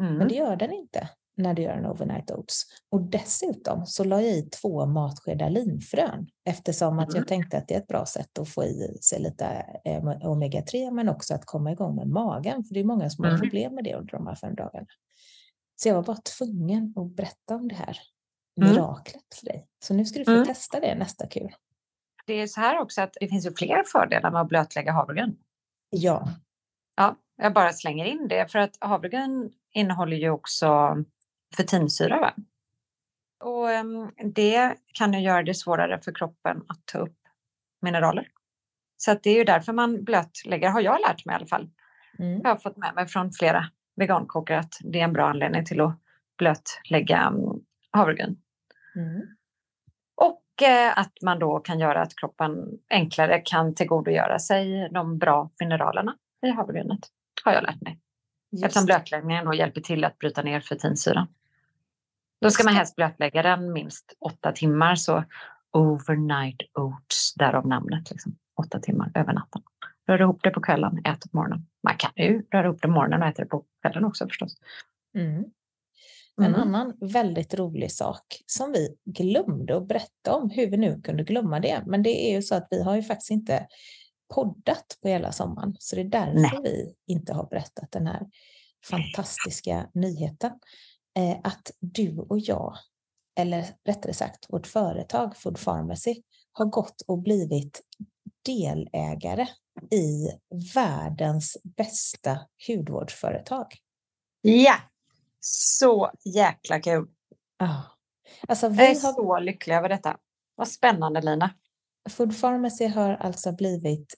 mm. 0.00 0.14
men 0.14 0.28
det 0.28 0.34
gör 0.34 0.56
den 0.56 0.72
inte 0.72 1.08
när 1.38 1.54
du 1.54 1.62
gör 1.62 1.72
en 1.72 1.86
overnight 1.86 2.30
oats. 2.30 2.64
Och 2.90 3.02
dessutom 3.02 3.86
så 3.86 4.04
la 4.04 4.22
jag 4.22 4.32
i 4.32 4.42
två 4.42 4.86
matskedar 4.86 5.50
linfrön 5.50 6.28
eftersom 6.44 6.92
mm. 6.92 6.98
att 6.98 7.08
jag 7.08 7.16
mm. 7.16 7.26
tänkte 7.26 7.58
att 7.58 7.68
det 7.68 7.74
är 7.74 7.78
ett 7.78 7.86
bra 7.86 8.06
sätt 8.06 8.38
att 8.38 8.48
få 8.48 8.64
i 8.64 8.98
sig 9.00 9.20
lite 9.20 9.44
eh, 9.84 10.02
omega-3 10.02 10.90
men 10.90 11.08
också 11.08 11.34
att 11.34 11.44
komma 11.44 11.72
igång 11.72 11.96
med 11.96 12.08
magen 12.08 12.64
för 12.64 12.74
det 12.74 12.80
är 12.80 12.84
många 12.84 13.10
som 13.10 13.24
mm. 13.24 13.34
har 13.34 13.40
problem 13.44 13.74
med 13.74 13.84
det 13.84 13.94
under 13.94 14.12
de 14.12 14.26
här 14.26 14.34
fem 14.34 14.54
dagarna. 14.54 14.86
Så 15.76 15.88
jag 15.88 15.94
var 15.94 16.02
bara 16.02 16.20
tvungen 16.38 16.94
att 16.96 17.16
berätta 17.16 17.54
om 17.54 17.68
det 17.68 17.74
här 17.74 17.98
mm. 18.60 18.70
miraklet 18.70 19.34
för 19.34 19.46
dig. 19.46 19.66
Så 19.84 19.94
nu 19.94 20.04
ska 20.04 20.18
du 20.18 20.24
få 20.24 20.30
mm. 20.30 20.46
testa 20.46 20.80
det 20.80 20.94
nästa 20.94 21.26
kul 21.26 21.50
det 22.28 22.40
är 22.40 22.46
så 22.46 22.60
här 22.60 22.78
också 22.78 23.02
att 23.02 23.16
det 23.20 23.28
finns 23.28 23.46
ju 23.46 23.54
fler 23.54 23.84
fördelar 23.84 24.30
med 24.30 24.40
att 24.40 24.48
blötlägga 24.48 24.92
havregryn. 24.92 25.36
Ja. 25.90 26.28
Ja, 26.96 27.16
jag 27.36 27.54
bara 27.54 27.72
slänger 27.72 28.04
in 28.04 28.28
det 28.28 28.52
för 28.52 28.58
att 28.58 28.76
havregryn 28.80 29.52
innehåller 29.72 30.16
ju 30.16 30.30
också 30.30 30.96
fetinsyra. 31.56 32.20
Va? 32.20 32.34
Och 33.44 33.68
um, 33.68 34.12
det 34.34 34.74
kan 34.94 35.12
ju 35.12 35.20
göra 35.20 35.42
det 35.42 35.54
svårare 35.54 36.00
för 36.00 36.14
kroppen 36.14 36.62
att 36.68 36.86
ta 36.86 36.98
upp 36.98 37.16
mineraler. 37.82 38.28
Så 38.96 39.14
det 39.22 39.30
är 39.30 39.34
ju 39.34 39.44
därför 39.44 39.72
man 39.72 40.04
blötlägger, 40.04 40.70
har 40.70 40.80
jag 40.80 41.00
lärt 41.00 41.24
mig 41.24 41.34
i 41.34 41.36
alla 41.36 41.46
fall. 41.46 41.70
Mm. 42.18 42.40
Jag 42.42 42.50
har 42.50 42.56
fått 42.56 42.76
med 42.76 42.94
mig 42.94 43.06
från 43.06 43.32
flera 43.32 43.64
vegankokare 43.96 44.58
att 44.58 44.74
det 44.80 45.00
är 45.00 45.04
en 45.04 45.12
bra 45.12 45.28
anledning 45.28 45.64
till 45.64 45.80
att 45.80 46.00
blötlägga 46.38 47.28
um, 47.28 47.64
havregryn. 47.90 48.36
Mm. 48.96 49.37
Att 50.96 51.12
man 51.22 51.38
då 51.38 51.58
kan 51.58 51.80
göra 51.80 52.02
att 52.02 52.16
kroppen 52.16 52.78
enklare 52.90 53.38
kan 53.44 53.74
tillgodogöra 53.74 54.38
sig 54.38 54.88
de 54.90 55.18
bra 55.18 55.50
mineralerna 55.60 56.16
i 56.46 56.50
havregrynet, 56.50 57.00
har 57.44 57.52
jag 57.52 57.62
lärt 57.62 57.80
mig. 57.80 57.98
Just. 58.50 58.64
Eftersom 58.64 58.86
blötläggningen 58.86 59.44
då 59.44 59.54
hjälper 59.54 59.80
till 59.80 60.04
att 60.04 60.18
bryta 60.18 60.42
ner 60.42 60.60
fetinsyran. 60.60 61.26
Då 62.40 62.50
ska 62.50 62.64
man 62.64 62.74
helst 62.74 62.96
blötlägga 62.96 63.42
den 63.42 63.72
minst 63.72 64.16
åtta 64.20 64.52
timmar, 64.52 64.94
så 64.94 65.24
overnight 65.72 66.62
oats, 66.74 67.34
därav 67.34 67.66
namnet. 67.66 68.10
Liksom. 68.10 68.36
Åtta 68.54 68.80
timmar 68.80 69.10
över 69.14 69.32
natten. 69.32 69.62
Rör 70.06 70.20
ihop 70.20 70.42
det 70.42 70.50
på 70.50 70.60
kvällen, 70.60 70.98
ät 71.04 71.20
på 71.20 71.36
morgonen. 71.36 71.66
Man 71.82 71.96
kan 71.96 72.10
ju 72.16 72.42
röra 72.50 72.66
ihop 72.66 72.82
det 72.82 72.88
på 72.88 72.94
morgonen 72.94 73.22
och 73.22 73.28
äta 73.28 73.42
det 73.42 73.48
på 73.48 73.64
kvällen 73.82 74.04
också 74.04 74.26
förstås. 74.28 74.56
Mm. 75.14 75.44
En 76.38 76.44
mm. 76.44 76.60
annan 76.60 76.94
väldigt 77.00 77.54
rolig 77.54 77.92
sak 77.92 78.42
som 78.46 78.72
vi 78.72 78.96
glömde 79.04 79.76
att 79.76 79.88
berätta 79.88 80.34
om, 80.34 80.50
hur 80.50 80.70
vi 80.70 80.76
nu 80.76 81.00
kunde 81.00 81.24
glömma 81.24 81.60
det, 81.60 81.82
men 81.86 82.02
det 82.02 82.30
är 82.30 82.34
ju 82.34 82.42
så 82.42 82.54
att 82.54 82.68
vi 82.70 82.82
har 82.82 82.96
ju 82.96 83.02
faktiskt 83.02 83.30
inte 83.30 83.66
poddat 84.34 84.98
på 85.02 85.08
hela 85.08 85.32
sommaren, 85.32 85.76
så 85.78 85.96
det 85.96 86.02
är 86.02 86.04
därför 86.04 86.40
Nej. 86.40 86.60
vi 86.62 86.94
inte 87.06 87.32
har 87.32 87.46
berättat 87.46 87.90
den 87.90 88.06
här 88.06 88.26
fantastiska 88.86 89.90
nyheten. 89.94 90.52
Eh, 91.18 91.36
att 91.44 91.70
du 91.80 92.18
och 92.18 92.38
jag, 92.38 92.76
eller 93.38 93.66
rättare 93.84 94.12
sagt 94.12 94.46
vårt 94.48 94.66
företag 94.66 95.36
Food 95.36 95.64
Pharmacy, 95.64 96.22
har 96.52 96.64
gått 96.64 97.02
och 97.06 97.22
blivit 97.22 97.80
delägare 98.46 99.46
i 99.90 100.28
världens 100.74 101.56
bästa 101.76 102.38
hudvårdsföretag. 102.68 103.66
Ja, 104.40 104.74
så 105.40 106.10
jäkla 106.24 106.80
kul. 106.80 107.08
Oh. 107.62 107.80
Alltså, 108.48 108.68
vi 108.68 108.76
jag 108.76 108.90
är 108.90 109.02
har... 109.02 109.12
så 109.12 109.38
lycklig 109.38 109.74
över 109.74 109.88
detta. 109.88 110.16
Vad 110.54 110.68
spännande 110.68 111.20
Lina. 111.20 111.50
Food 112.10 112.40
Pharmacy 112.40 112.86
har 112.86 113.10
alltså 113.10 113.52
blivit 113.52 114.14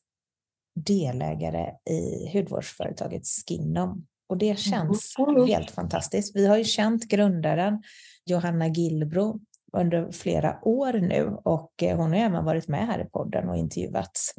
delägare 0.75 1.73
i 1.91 2.31
hudvårdsföretaget 2.33 3.23
Skinom. 3.27 4.07
Och 4.29 4.37
det 4.37 4.59
känns 4.59 5.15
mm. 5.19 5.47
helt 5.47 5.71
fantastiskt. 5.71 6.37
Vi 6.37 6.47
har 6.47 6.57
ju 6.57 6.65
känt 6.65 7.05
grundaren 7.05 7.83
Johanna 8.25 8.69
Gillbro 8.69 9.41
under 9.73 10.13
flera 10.13 10.59
år 10.63 10.93
nu 10.93 11.37
och 11.45 11.83
eh, 11.83 11.97
hon 11.97 12.11
har 12.11 12.19
även 12.19 12.45
varit 12.45 12.69
med 12.69 12.87
här 12.87 13.01
i 13.01 13.05
podden 13.05 13.49
och 13.49 13.57
intervjuats. 13.57 14.35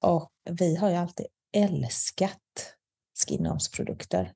Och 0.00 0.30
vi 0.50 0.76
har 0.76 0.90
ju 0.90 0.96
alltid 0.96 1.26
älskat 1.56 2.40
Skinoms 3.26 3.70
produkter 3.70 4.32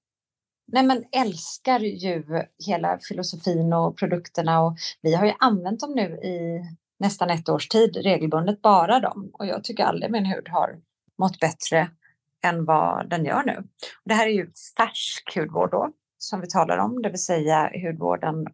nej 0.67 0.83
men 0.83 1.05
älskar 1.13 1.81
ju 1.81 2.25
hela 2.67 2.99
filosofin 3.09 3.73
och 3.73 3.99
produkterna 3.99 4.61
och 4.61 4.77
vi 5.03 5.15
har 5.15 5.27
ju 5.27 5.33
använt 5.39 5.81
dem 5.81 5.93
nu 5.95 6.03
i 6.03 6.61
nästan 6.99 7.31
ett 7.31 7.49
års 7.49 7.69
tid 7.69 7.97
regelbundet, 7.97 8.63
bara 8.63 9.01
dem. 9.01 9.31
Och 9.33 9.47
jag 9.47 9.65
tycker 9.65 9.85
aldrig 9.85 10.13
min 10.13 10.27
hud 10.27 10.49
har 10.49 10.81
mått 11.19 11.41
bättre 11.41 11.91
än 12.45 12.65
vad 12.65 13.11
den 13.11 13.25
gör 13.25 13.43
nu. 13.47 13.57
Och 14.03 14.09
det 14.09 14.15
här 14.15 14.27
är 14.27 14.33
ju 14.33 14.51
färsk 14.77 15.37
hudvård 15.37 15.71
då, 15.71 15.91
som 16.19 16.41
vi 16.41 16.47
talar 16.47 16.79
om, 16.79 17.03
det 17.03 17.09
vill 17.09 17.25
säga 17.25 17.71
hudvården 17.87 18.47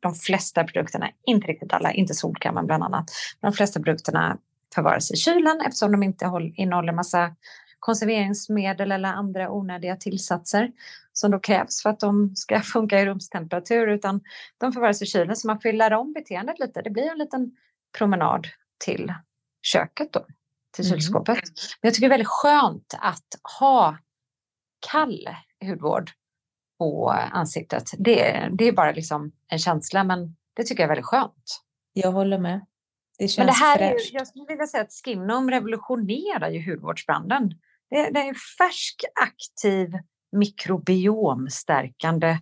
de 0.00 0.14
flesta 0.14 0.64
produkterna, 0.64 1.10
inte 1.26 1.46
riktigt 1.46 1.72
alla, 1.72 1.92
inte 1.92 2.14
solkrämen 2.14 2.66
bland 2.66 2.82
annat, 2.82 3.10
de 3.40 3.52
flesta 3.52 3.80
produkterna 3.80 4.38
förvaras 4.74 5.10
i 5.10 5.16
kylen 5.16 5.60
eftersom 5.66 5.92
de 5.92 6.02
inte 6.02 6.30
innehåller 6.54 6.92
massa 6.92 7.36
konserveringsmedel 7.86 8.92
eller 8.92 9.08
andra 9.08 9.50
onödiga 9.50 9.96
tillsatser 9.96 10.72
som 11.12 11.30
då 11.30 11.38
krävs 11.38 11.82
för 11.82 11.90
att 11.90 12.00
de 12.00 12.36
ska 12.36 12.60
funka 12.72 13.00
i 13.00 13.06
rumstemperatur 13.06 13.88
utan 13.88 14.20
de 14.58 14.72
förvaras 14.72 15.02
i 15.02 15.06
kylen 15.06 15.36
så 15.36 15.46
man 15.46 15.60
fyller 15.60 15.92
om 15.92 16.12
beteendet 16.12 16.58
lite. 16.58 16.82
Det 16.82 16.90
blir 16.90 17.10
en 17.10 17.18
liten 17.18 17.56
promenad 17.98 18.46
till 18.84 19.14
köket 19.62 20.12
då, 20.12 20.26
till 20.76 20.86
mm. 20.86 20.94
kylskåpet. 20.94 21.38
Men 21.80 21.88
jag 21.88 21.94
tycker 21.94 22.08
det 22.08 22.14
är 22.14 22.18
väldigt 22.18 22.28
skönt 22.28 22.94
att 22.98 23.58
ha 23.60 23.98
kall 24.90 25.28
hudvård 25.64 26.10
på 26.78 27.10
ansiktet. 27.10 27.90
Det, 27.98 28.48
det 28.58 28.64
är 28.64 28.72
bara 28.72 28.92
liksom 28.92 29.32
en 29.48 29.58
känsla 29.58 30.04
men 30.04 30.36
det 30.56 30.62
tycker 30.62 30.82
jag 30.82 30.86
är 30.86 30.94
väldigt 30.94 31.06
skönt. 31.06 31.62
Jag 31.92 32.12
håller 32.12 32.38
med. 32.38 32.66
Det 33.18 33.38
Men 33.38 33.46
det 33.46 33.52
här 33.52 33.78
fräscht. 33.78 34.12
är, 34.12 34.18
jag 34.18 34.26
skulle 34.26 34.44
vilja 34.48 34.66
säga 34.66 34.82
att 34.82 34.92
Skinom 35.04 35.50
revolutionerar 35.50 36.50
ju 36.50 36.70
hudvårdsbranden. 36.70 37.54
Det, 37.90 38.10
det 38.10 38.20
är 38.20 38.28
en 38.28 38.34
färsk, 38.58 39.04
aktiv, 39.22 39.98
mikrobiomstärkande 40.32 42.38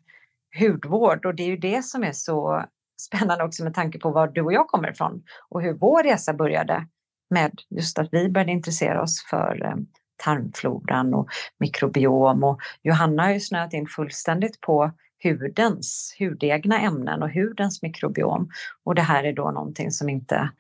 hudvård 0.59 1.27
och 1.27 1.35
det 1.35 1.43
är 1.43 1.47
ju 1.47 1.57
det 1.57 1.85
som 1.85 2.05
är 2.05 2.13
så 2.13 2.65
spännande 3.01 3.45
också 3.45 3.65
med 3.65 3.75
tanke 3.75 3.99
på 3.99 4.11
var 4.11 4.29
du 4.29 4.43
och 4.43 4.53
jag 4.53 4.67
kommer 4.67 4.91
ifrån 4.91 5.23
och 5.49 5.63
hur 5.63 5.73
vår 5.73 6.03
resa 6.03 6.33
började 6.33 6.87
med 7.31 7.61
just 7.71 7.99
att 7.99 8.09
vi 8.13 8.29
började 8.29 8.53
intressera 8.53 9.03
oss 9.03 9.25
för 9.31 9.65
eh, 9.65 9.77
tarmfloran 10.17 11.15
och 11.15 11.29
mikrobiom. 11.59 12.45
Och 12.45 12.61
Johanna 12.83 13.23
har 13.23 13.31
ju 13.31 13.41
snöat 13.41 13.73
in 13.73 13.87
fullständigt 13.87 14.61
på 14.61 14.93
hudens, 15.23 16.17
hudegna 16.19 16.81
ämnen 16.81 17.23
och 17.23 17.31
hudens 17.31 17.83
mikrobiom. 17.83 18.51
Och 18.85 18.95
det 18.95 19.03
här 19.03 19.25
är 19.25 19.33
då 19.33 19.51
någonting 19.51 19.91
som 19.91 20.09
inte 20.09 20.51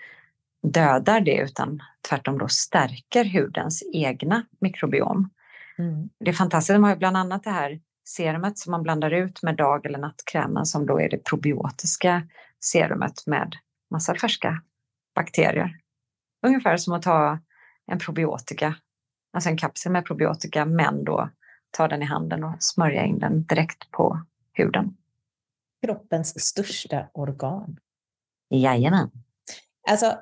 dödar 0.64 1.20
det 1.20 1.37
utan 1.37 1.83
tvärtom 2.09 2.38
då 2.38 2.48
stärker 2.48 3.24
hudens 3.24 3.83
egna 3.92 4.46
mikrobiom. 4.61 5.31
Mm. 5.79 6.09
Det 6.20 6.31
är 6.31 6.35
fantastiskt, 6.35 6.74
de 6.74 6.85
har 6.85 6.90
ju 6.90 6.96
bland 6.96 7.16
annat 7.16 7.44
det 7.44 7.50
här 7.50 7.81
serumet 8.05 8.59
som 8.59 8.70
man 8.70 8.83
blandar 8.83 9.11
ut 9.11 9.42
med 9.42 9.57
dag 9.57 9.87
eller 9.87 9.98
nattkrämen 9.98 10.66
som 10.66 10.87
då 10.87 11.00
är 11.00 11.09
det 11.09 11.24
probiotiska 11.24 12.29
serumet 12.61 13.27
med 13.27 13.57
massa 13.90 14.14
färska 14.14 14.62
bakterier. 15.14 15.79
Ungefär 16.46 16.77
som 16.77 16.94
att 16.94 17.03
ta 17.03 17.38
en 17.87 17.98
probiotika, 17.98 18.77
alltså 19.33 19.50
en 19.50 19.57
kapsel 19.57 19.92
med 19.92 20.05
probiotika 20.05 20.64
men 20.64 21.05
då 21.05 21.31
ta 21.70 21.88
den 21.88 22.03
i 22.03 22.05
handen 22.05 22.44
och 22.44 22.55
smörja 22.59 23.05
in 23.05 23.18
den 23.18 23.44
direkt 23.44 23.90
på 23.90 24.22
huden. 24.53 24.96
Kroppens 25.87 26.40
största 26.40 27.07
organ. 27.12 27.79
Jajamän. 28.50 29.11
Alltså, 29.88 30.18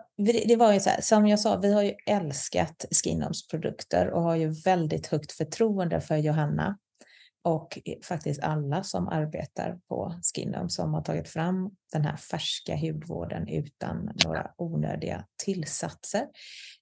det 0.46 0.57
var 0.57 0.72
ju 0.72 0.81
så 0.81 0.90
här, 0.90 1.01
som 1.01 1.27
jag 1.27 1.40
sa, 1.40 1.57
vi 1.57 1.72
har 1.72 1.83
ju 1.83 1.94
älskat 2.07 2.85
Skinoms 2.90 3.48
produkter 3.48 4.11
och 4.11 4.22
har 4.22 4.37
ju 4.37 4.48
väldigt 4.48 5.07
högt 5.07 5.33
förtroende 5.33 6.01
för 6.01 6.16
Johanna 6.16 6.79
och 7.44 7.79
faktiskt 8.05 8.42
alla 8.42 8.83
som 8.83 9.09
arbetar 9.09 9.79
på 9.88 10.20
Skinom 10.22 10.70
som 10.70 10.94
har 10.94 11.03
tagit 11.03 11.29
fram 11.29 11.70
den 11.92 12.05
här 12.05 12.16
färska 12.16 12.77
hudvården 12.77 13.48
utan 13.48 14.11
några 14.25 14.51
onödiga 14.57 15.27
tillsatser. 15.44 16.27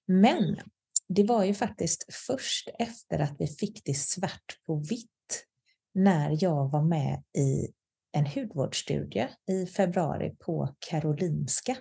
Men 0.07 0.59
det 1.07 1.23
var 1.23 1.43
ju 1.43 1.53
faktiskt 1.53 2.13
först 2.27 2.69
efter 2.79 3.19
att 3.19 3.35
vi 3.39 3.47
fick 3.47 3.81
det 3.85 3.93
svart 3.93 4.57
på 4.65 4.75
vitt 4.75 5.45
när 5.93 6.43
jag 6.43 6.71
var 6.71 6.81
med 6.81 7.23
i 7.37 7.67
en 8.11 8.25
hudvårdsstudie 8.25 9.29
i 9.51 9.65
februari 9.65 10.35
på 10.39 10.75
Karolinska 10.79 11.75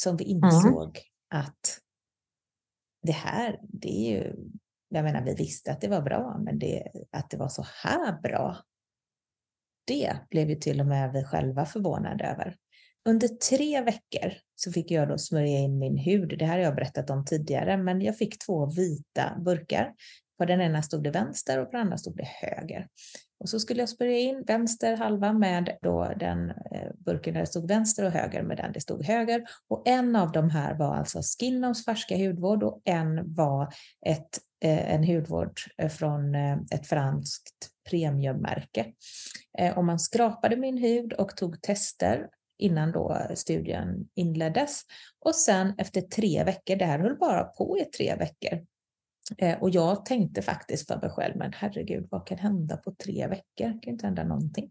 som 0.00 0.16
vi 0.16 0.24
insåg 0.24 0.98
mm. 1.32 1.44
att 1.44 1.80
det 3.02 3.12
här, 3.12 3.60
det 3.62 3.88
är 3.88 4.16
ju, 4.16 4.34
jag 4.88 5.04
menar 5.04 5.24
vi 5.24 5.34
visste 5.34 5.72
att 5.72 5.80
det 5.80 5.88
var 5.88 6.02
bra, 6.02 6.38
men 6.44 6.58
det, 6.58 6.88
att 7.10 7.30
det 7.30 7.36
var 7.36 7.48
så 7.48 7.66
här 7.84 8.20
bra, 8.20 8.56
det 9.86 10.16
blev 10.30 10.50
ju 10.50 10.56
till 10.56 10.80
och 10.80 10.86
med 10.86 11.12
vi 11.12 11.24
själva 11.24 11.66
förvånade 11.66 12.24
över. 12.24 12.56
Under 13.08 13.28
tre 13.28 13.82
veckor 13.82 14.32
så 14.56 14.72
fick 14.72 14.90
jag 14.90 15.08
då 15.08 15.18
smörja 15.18 15.58
in 15.58 15.78
min 15.78 15.98
hud. 15.98 16.38
Det 16.38 16.44
här 16.44 16.58
har 16.58 16.64
jag 16.64 16.74
berättat 16.74 17.10
om 17.10 17.24
tidigare, 17.24 17.76
men 17.76 18.00
jag 18.00 18.18
fick 18.18 18.46
två 18.46 18.66
vita 18.66 19.38
burkar. 19.44 19.94
På 20.38 20.44
den 20.44 20.60
ena 20.60 20.82
stod 20.82 21.04
det 21.04 21.10
vänster 21.10 21.58
och 21.58 21.66
på 21.66 21.72
den 21.72 21.80
andra 21.80 21.98
stod 21.98 22.16
det 22.16 22.28
höger. 22.28 22.88
Och 23.38 23.48
så 23.48 23.60
skulle 23.60 23.80
jag 23.80 23.88
smörja 23.88 24.18
in 24.18 24.44
vänster 24.46 24.96
halva 24.96 25.32
med 25.32 25.76
då 25.82 26.12
den 26.16 26.50
eh, 26.50 26.90
burken 26.98 27.34
där 27.34 27.40
det 27.40 27.46
stod 27.46 27.68
vänster 27.68 28.04
och 28.04 28.10
höger 28.10 28.42
med 28.42 28.56
den 28.56 28.72
det 28.72 28.80
stod 28.80 29.04
höger. 29.04 29.44
Och 29.68 29.82
en 29.88 30.16
av 30.16 30.32
de 30.32 30.50
här 30.50 30.74
var 30.74 30.96
alltså 30.96 31.20
Skinnoms 31.22 31.84
färska 31.84 32.16
hudvård 32.16 32.62
och 32.62 32.80
en 32.84 33.34
var 33.34 33.74
ett, 34.06 34.38
eh, 34.64 34.94
en 34.94 35.04
hudvård 35.04 35.60
eh, 35.78 35.88
från 35.88 36.34
ett 36.74 36.86
franskt 36.86 37.70
premiummärke. 37.90 38.92
Och 39.76 39.84
man 39.84 39.98
skrapade 39.98 40.56
min 40.56 40.78
hud 40.78 41.12
och 41.12 41.36
tog 41.36 41.62
tester 41.62 42.26
innan 42.58 42.92
då 42.92 43.26
studien 43.34 44.08
inleddes. 44.14 44.82
Och 45.20 45.34
sen 45.34 45.74
efter 45.78 46.00
tre 46.00 46.44
veckor, 46.44 46.76
det 46.76 46.84
här 46.84 46.98
höll 46.98 47.16
bara 47.16 47.44
på 47.44 47.78
i 47.78 47.84
tre 47.84 48.16
veckor, 48.16 48.66
Eh, 49.38 49.58
och 49.58 49.70
jag 49.70 50.04
tänkte 50.04 50.42
faktiskt 50.42 50.88
för 50.88 51.00
mig 51.00 51.10
själv, 51.10 51.36
men 51.36 51.52
herregud, 51.52 52.08
vad 52.10 52.26
kan 52.26 52.38
hända 52.38 52.76
på 52.76 52.94
tre 52.94 53.26
veckor? 53.26 53.68
Det 53.68 53.80
kan 53.82 53.92
inte 53.92 54.06
hända 54.06 54.24
någonting. 54.24 54.70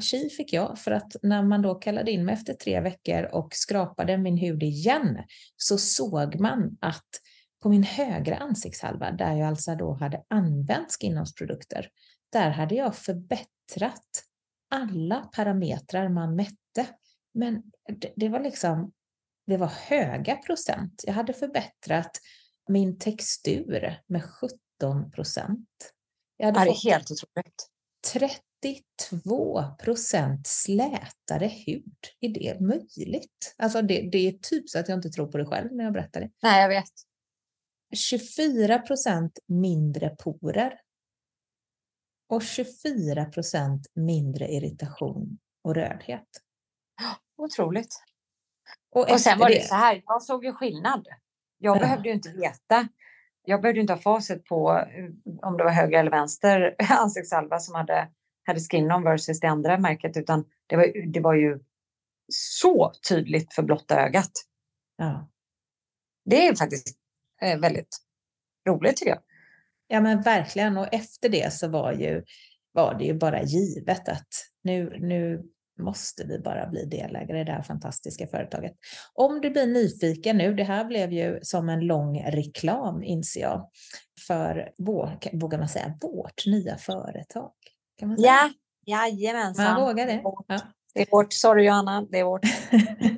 Tji 0.00 0.30
fick 0.30 0.52
jag, 0.52 0.78
för 0.78 0.90
att 0.90 1.16
när 1.22 1.42
man 1.42 1.62
då 1.62 1.74
kallade 1.74 2.10
in 2.10 2.24
mig 2.24 2.34
efter 2.34 2.54
tre 2.54 2.80
veckor 2.80 3.24
och 3.24 3.48
skrapade 3.54 4.18
min 4.18 4.38
hud 4.38 4.62
igen, 4.62 5.18
så 5.56 5.78
såg 5.78 6.40
man 6.40 6.78
att 6.80 7.08
på 7.62 7.68
min 7.68 7.82
högra 7.82 8.36
ansiktshalva, 8.36 9.10
där 9.10 9.34
jag 9.34 9.48
alltså 9.48 9.74
då 9.74 9.92
hade 9.92 10.22
använt 10.28 10.96
Skinnons 11.00 11.34
där 12.32 12.50
hade 12.50 12.74
jag 12.74 12.96
förbättrat 12.96 14.24
alla 14.70 15.20
parametrar 15.20 16.08
man 16.08 16.36
mätte. 16.36 16.86
Men 17.34 17.62
det, 18.00 18.12
det 18.16 18.28
var 18.28 18.40
liksom, 18.40 18.92
det 19.46 19.56
var 19.56 19.66
höga 19.66 20.36
procent. 20.36 21.04
Jag 21.06 21.14
hade 21.14 21.32
förbättrat 21.32 22.10
min 22.68 22.98
textur 22.98 24.00
med 24.06 24.24
17 24.80 25.10
procent. 25.10 25.68
Jag 26.36 26.46
hade 26.46 26.64
det 26.64 26.70
är 26.70 26.90
helt 26.90 27.10
otroligt. 27.10 27.68
32 28.12 29.64
procent 29.78 30.46
slätare 30.46 31.46
hud. 31.66 31.94
Är 32.20 32.28
det 32.28 32.60
möjligt? 32.60 33.54
Alltså 33.58 33.82
det, 33.82 34.08
det 34.12 34.18
är 34.18 34.32
typ 34.32 34.70
så 34.70 34.78
att 34.78 34.88
jag 34.88 34.98
inte 34.98 35.10
tror 35.10 35.26
på 35.26 35.38
det 35.38 35.46
själv 35.46 35.72
när 35.72 35.84
jag 35.84 35.92
berättar 35.92 36.20
det. 36.20 36.30
Nej, 36.42 36.62
jag 36.62 36.68
vet. 36.68 36.92
24 37.94 38.78
procent 38.78 39.38
mindre 39.46 40.10
porer. 40.10 40.80
Och 42.28 42.42
24 42.42 43.24
procent 43.24 43.86
mindre 43.94 44.48
irritation 44.48 45.38
och 45.64 45.74
rödhet. 45.74 46.28
Otroligt. 47.36 47.94
Och, 48.90 49.10
och 49.10 49.20
sen 49.20 49.38
var 49.38 49.48
det, 49.48 49.54
det 49.54 49.64
så 49.64 49.74
här, 49.74 50.02
jag 50.06 50.22
såg 50.22 50.44
ju 50.44 50.52
skillnad. 50.52 51.06
Jag 51.58 51.76
ja. 51.76 51.80
behövde 51.80 52.08
ju 52.08 52.14
inte 52.14 52.30
veta. 52.30 52.88
Jag 53.44 53.62
behövde 53.62 53.80
inte 53.80 53.92
ha 53.92 54.00
facit 54.00 54.44
på 54.44 54.72
eh, 54.72 55.38
om 55.42 55.56
det 55.56 55.64
var 55.64 55.70
höger 55.70 55.98
eller 55.98 56.10
vänster 56.10 56.74
ansiktssalva 56.90 57.58
som 57.58 57.74
hade, 57.74 58.08
hade 58.46 58.60
skin-on 58.60 59.04
versus 59.04 59.40
det 59.40 59.46
andra 59.46 59.78
märket, 59.78 60.16
utan 60.16 60.44
det 60.66 60.76
var, 60.76 61.12
det 61.12 61.20
var 61.20 61.34
ju 61.34 61.58
så 62.28 62.92
tydligt 63.08 63.54
för 63.54 63.62
blotta 63.62 64.00
ögat. 64.00 64.32
Ja. 64.96 65.30
Det 66.24 66.46
är 66.46 66.54
faktiskt 66.54 66.88
eh, 67.40 67.58
väldigt 67.60 67.98
roligt 68.68 68.96
tycker 68.96 69.12
jag. 69.12 69.22
Ja 69.88 70.00
men 70.00 70.22
verkligen 70.22 70.76
och 70.76 70.94
efter 70.94 71.28
det 71.28 71.52
så 71.52 71.68
var, 71.68 71.92
ju, 71.92 72.24
var 72.72 72.94
det 72.94 73.04
ju 73.04 73.14
bara 73.14 73.42
givet 73.42 74.08
att 74.08 74.28
nu, 74.62 74.98
nu 75.00 75.42
måste 75.78 76.24
vi 76.24 76.38
bara 76.38 76.66
bli 76.66 76.84
delägare 76.84 77.40
i 77.40 77.44
det 77.44 77.52
här 77.52 77.62
fantastiska 77.62 78.26
företaget. 78.26 78.72
Om 79.14 79.40
du 79.40 79.50
blir 79.50 79.66
nyfiken 79.66 80.36
nu, 80.36 80.54
det 80.54 80.64
här 80.64 80.84
blev 80.84 81.12
ju 81.12 81.38
som 81.42 81.68
en 81.68 81.80
lång 81.80 82.22
reklam 82.22 83.02
inser 83.02 83.40
jag, 83.40 83.70
för 84.26 84.72
vår, 84.78 85.18
vågar 85.32 85.58
man 85.58 85.68
säga, 85.68 85.98
vårt 86.00 86.46
nya 86.46 86.76
företag. 86.76 87.52
Kan 87.98 88.08
man 88.08 88.18
säga? 88.18 88.50
Ja, 88.84 89.08
jajamensan. 89.08 89.64
Man 89.64 89.80
vågar 89.80 90.06
det. 90.06 90.20
Ja. 90.24 90.60
Det 90.94 91.00
är 91.00 91.06
vårt, 91.10 91.32
sorry 91.32 91.66
Johanna, 91.66 92.06
det 92.10 92.18
är 92.18 92.24
vårt. 92.24 92.42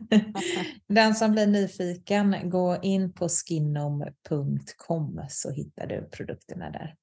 Den 0.89 1.15
som 1.15 1.33
blir 1.33 1.47
nyfiken, 1.47 2.51
gå 2.51 2.77
in 2.83 3.13
på 3.13 3.29
skinom.com 3.29 5.21
så 5.29 5.51
hittar 5.51 5.87
du 5.87 6.09
produkterna 6.11 6.71
där. 6.71 6.95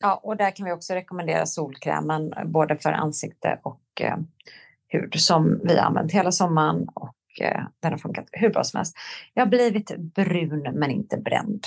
Ja, 0.00 0.20
och 0.22 0.36
där 0.36 0.50
kan 0.50 0.66
vi 0.66 0.72
också 0.72 0.94
rekommendera 0.94 1.46
solkrämen 1.46 2.32
både 2.44 2.78
för 2.78 2.92
ansikte 2.92 3.60
och 3.62 3.82
eh, 4.00 4.16
hud 4.88 5.20
som 5.20 5.60
vi 5.64 5.76
har 5.76 5.84
använt 5.84 6.12
hela 6.12 6.32
sommaren 6.32 6.88
och 6.94 7.40
eh, 7.40 7.66
den 7.80 7.92
har 7.92 7.98
funkat 7.98 8.28
hur 8.32 8.50
bra 8.50 8.64
som 8.64 8.78
helst. 8.78 8.96
Jag 9.34 9.42
har 9.42 9.50
blivit 9.50 9.96
brun 9.96 10.62
men 10.74 10.90
inte 10.90 11.16
bränd. 11.16 11.64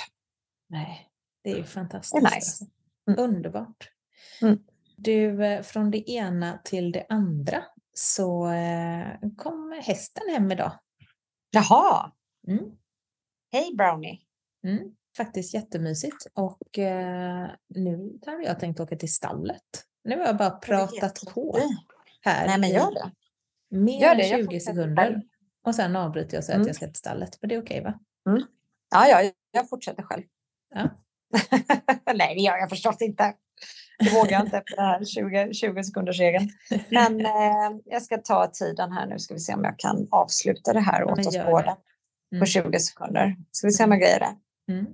Nej, 0.68 1.08
det 1.44 1.50
är 1.50 1.56
ju 1.56 1.64
fantastiskt. 1.64 2.24
Det 2.24 2.30
är 2.30 2.34
nice. 2.34 2.66
Mm. 3.08 3.20
Underbart. 3.20 3.90
Mm. 4.42 4.58
Du, 4.96 5.44
eh, 5.44 5.62
från 5.62 5.90
det 5.90 6.10
ena 6.10 6.58
till 6.64 6.92
det 6.92 7.06
andra 7.08 7.64
så 7.94 8.50
eh, 8.50 9.30
kom 9.36 9.80
hästen 9.84 10.22
hem 10.30 10.52
idag. 10.52 10.72
Jaha! 11.50 12.12
Mm. 12.48 12.64
Hej 13.52 13.74
Brownie! 13.76 14.20
Mm, 14.64 14.94
faktiskt 15.16 15.54
jättemysigt 15.54 16.26
och 16.34 16.78
eh, 16.78 17.50
nu 17.68 18.18
har 18.26 18.40
jag 18.40 18.60
tänkt 18.60 18.80
åka 18.80 18.96
till 18.96 19.12
stallet. 19.12 19.84
Nu 20.04 20.18
har 20.18 20.26
jag 20.26 20.36
bara 20.36 20.50
pratat 20.50 21.20
på 21.34 21.58
här. 22.24 22.46
Nej, 22.46 22.60
men 22.60 22.70
gör 22.70 22.90
det. 22.90 23.12
Mer 23.76 24.00
gör 24.00 24.14
det. 24.14 24.30
än 24.30 24.46
20 24.46 24.60
sekunder. 24.60 25.22
Och 25.64 25.74
sen 25.74 25.96
avbryter 25.96 26.34
jag 26.34 26.40
och 26.40 26.44
säger 26.44 26.56
mm. 26.56 26.62
att 26.62 26.66
jag 26.66 26.76
ska 26.76 26.86
till 26.86 26.94
stallet. 26.94 27.38
Men 27.40 27.48
det 27.48 27.54
är 27.54 27.62
okej 27.62 27.80
okay, 27.80 27.92
va? 27.92 27.98
Mm. 28.30 28.42
Ja, 28.90 29.08
ja, 29.08 29.30
jag 29.52 29.68
fortsätter 29.68 30.02
själv. 30.02 30.22
Ja. 30.74 30.88
Nej, 32.14 32.34
det 32.34 32.40
gör 32.40 32.56
jag 32.56 32.70
förstås 32.70 33.02
inte. 33.02 33.34
Det 33.98 34.14
vågar 34.14 34.32
jag 34.32 34.46
inte 34.46 34.56
efter 34.56 34.76
den 34.76 34.84
här 34.84 35.04
20, 35.04 35.54
20 35.54 35.84
sekunders 35.84 36.20
regeln. 36.20 36.48
Men 36.90 37.20
eh, 37.26 37.80
jag 37.84 38.02
ska 38.02 38.18
ta 38.18 38.46
tiden 38.46 38.92
här 38.92 39.06
nu. 39.06 39.18
Ska 39.18 39.34
vi 39.34 39.40
se 39.40 39.54
om 39.54 39.64
jag 39.64 39.78
kan 39.78 40.08
avsluta 40.10 40.72
det 40.72 40.80
här 40.80 41.04
åt 41.04 41.26
oss 41.26 41.38
båda 41.46 41.76
mm. 42.32 42.40
på 42.40 42.46
20 42.46 42.78
sekunder. 42.78 43.36
Ska 43.50 43.66
vi 43.66 43.72
se 43.72 43.84
om 43.84 43.90
jag 43.90 44.00
grejer 44.00 44.20
det. 44.20 44.36
Mm. 44.72 44.86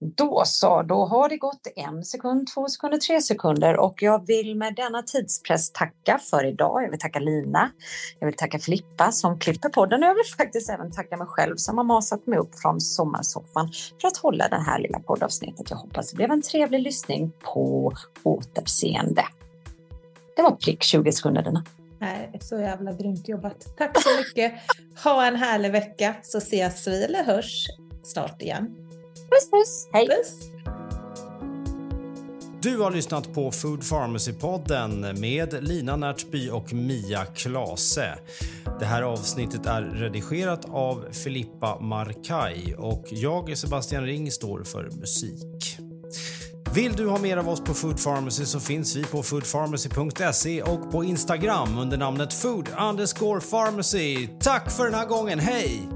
Då 0.00 0.42
så, 0.46 0.82
då 0.82 1.04
har 1.04 1.28
det 1.28 1.36
gått 1.36 1.66
en 1.76 2.04
sekund, 2.04 2.46
två 2.54 2.68
sekunder, 2.68 2.98
tre 2.98 3.20
sekunder 3.20 3.76
och 3.76 4.02
jag 4.02 4.26
vill 4.26 4.56
med 4.56 4.74
denna 4.74 5.02
tidspress 5.02 5.72
tacka 5.72 6.18
för 6.18 6.44
idag. 6.44 6.82
Jag 6.82 6.90
vill 6.90 7.00
tacka 7.00 7.18
Lina, 7.18 7.70
jag 8.18 8.26
vill 8.26 8.36
tacka 8.36 8.58
Filippa 8.58 9.12
som 9.12 9.38
klipper 9.38 9.68
podden 9.68 10.02
och 10.02 10.08
jag 10.08 10.14
vill 10.14 10.24
faktiskt 10.38 10.70
även 10.70 10.92
tacka 10.92 11.16
mig 11.16 11.26
själv 11.26 11.56
som 11.56 11.78
har 11.78 11.84
masat 11.84 12.26
mig 12.26 12.38
upp 12.38 12.58
från 12.58 12.80
sommarsoffan 12.80 13.72
för 14.00 14.08
att 14.08 14.16
hålla 14.16 14.48
det 14.48 14.60
här 14.60 14.78
lilla 14.78 15.00
poddavsnittet. 15.00 15.70
Jag 15.70 15.76
hoppas 15.76 16.10
det 16.10 16.16
blev 16.16 16.30
en 16.30 16.42
trevlig 16.42 16.80
lyssning 16.80 17.32
på 17.40 17.92
återseende. 18.22 19.24
Det 20.36 20.42
var 20.42 20.50
prick 20.50 20.82
20 20.82 21.12
sekunder 21.12 21.42
Lina. 21.42 21.64
Nej, 21.98 22.38
så 22.40 22.58
jävla 22.58 22.92
grymt 22.92 23.28
jobbat. 23.28 23.76
Tack 23.78 24.02
så 24.02 24.08
mycket. 24.18 24.52
Ha 25.04 25.26
en 25.26 25.36
härlig 25.36 25.72
vecka 25.72 26.14
så 26.22 26.38
ses 26.38 26.88
vi 26.88 27.04
eller 27.04 27.24
hörs 27.24 27.66
snart 28.02 28.42
igen. 28.42 28.85
Puss 29.36 29.50
puss! 29.50 29.88
Hej! 29.92 30.08
Puss! 30.08 30.50
Du 32.62 32.78
har 32.78 32.90
lyssnat 32.90 33.34
på 33.34 33.50
Food 33.50 33.80
Pharmacy-podden 33.80 35.20
med 35.20 35.68
Lina 35.68 35.96
Närtby 35.96 36.50
och 36.50 36.72
Mia 36.72 37.24
Klase. 37.24 38.18
Det 38.80 38.84
här 38.84 39.02
avsnittet 39.02 39.66
är 39.66 39.82
redigerat 39.82 40.64
av 40.70 41.06
Filippa 41.12 41.80
Markaj 41.80 42.74
och 42.78 43.04
jag, 43.10 43.58
Sebastian 43.58 44.04
Ring, 44.04 44.30
står 44.30 44.64
för 44.64 44.90
musik. 44.90 45.78
Vill 46.74 46.92
du 46.92 47.08
ha 47.08 47.18
mer 47.18 47.36
av 47.36 47.48
oss 47.48 47.60
på 47.60 47.74
Food 47.74 48.04
Pharmacy 48.04 48.44
så 48.44 48.60
finns 48.60 48.96
vi 48.96 49.04
på 49.04 49.22
foodpharmacy.se 49.22 50.62
och 50.62 50.90
på 50.90 51.04
Instagram 51.04 51.78
under 51.78 51.96
namnet 51.98 52.32
food 52.32 52.68
underscore 52.90 53.40
pharmacy. 53.40 54.28
Tack 54.40 54.70
för 54.70 54.84
den 54.84 54.94
här 54.94 55.06
gången, 55.06 55.38
hej! 55.38 55.95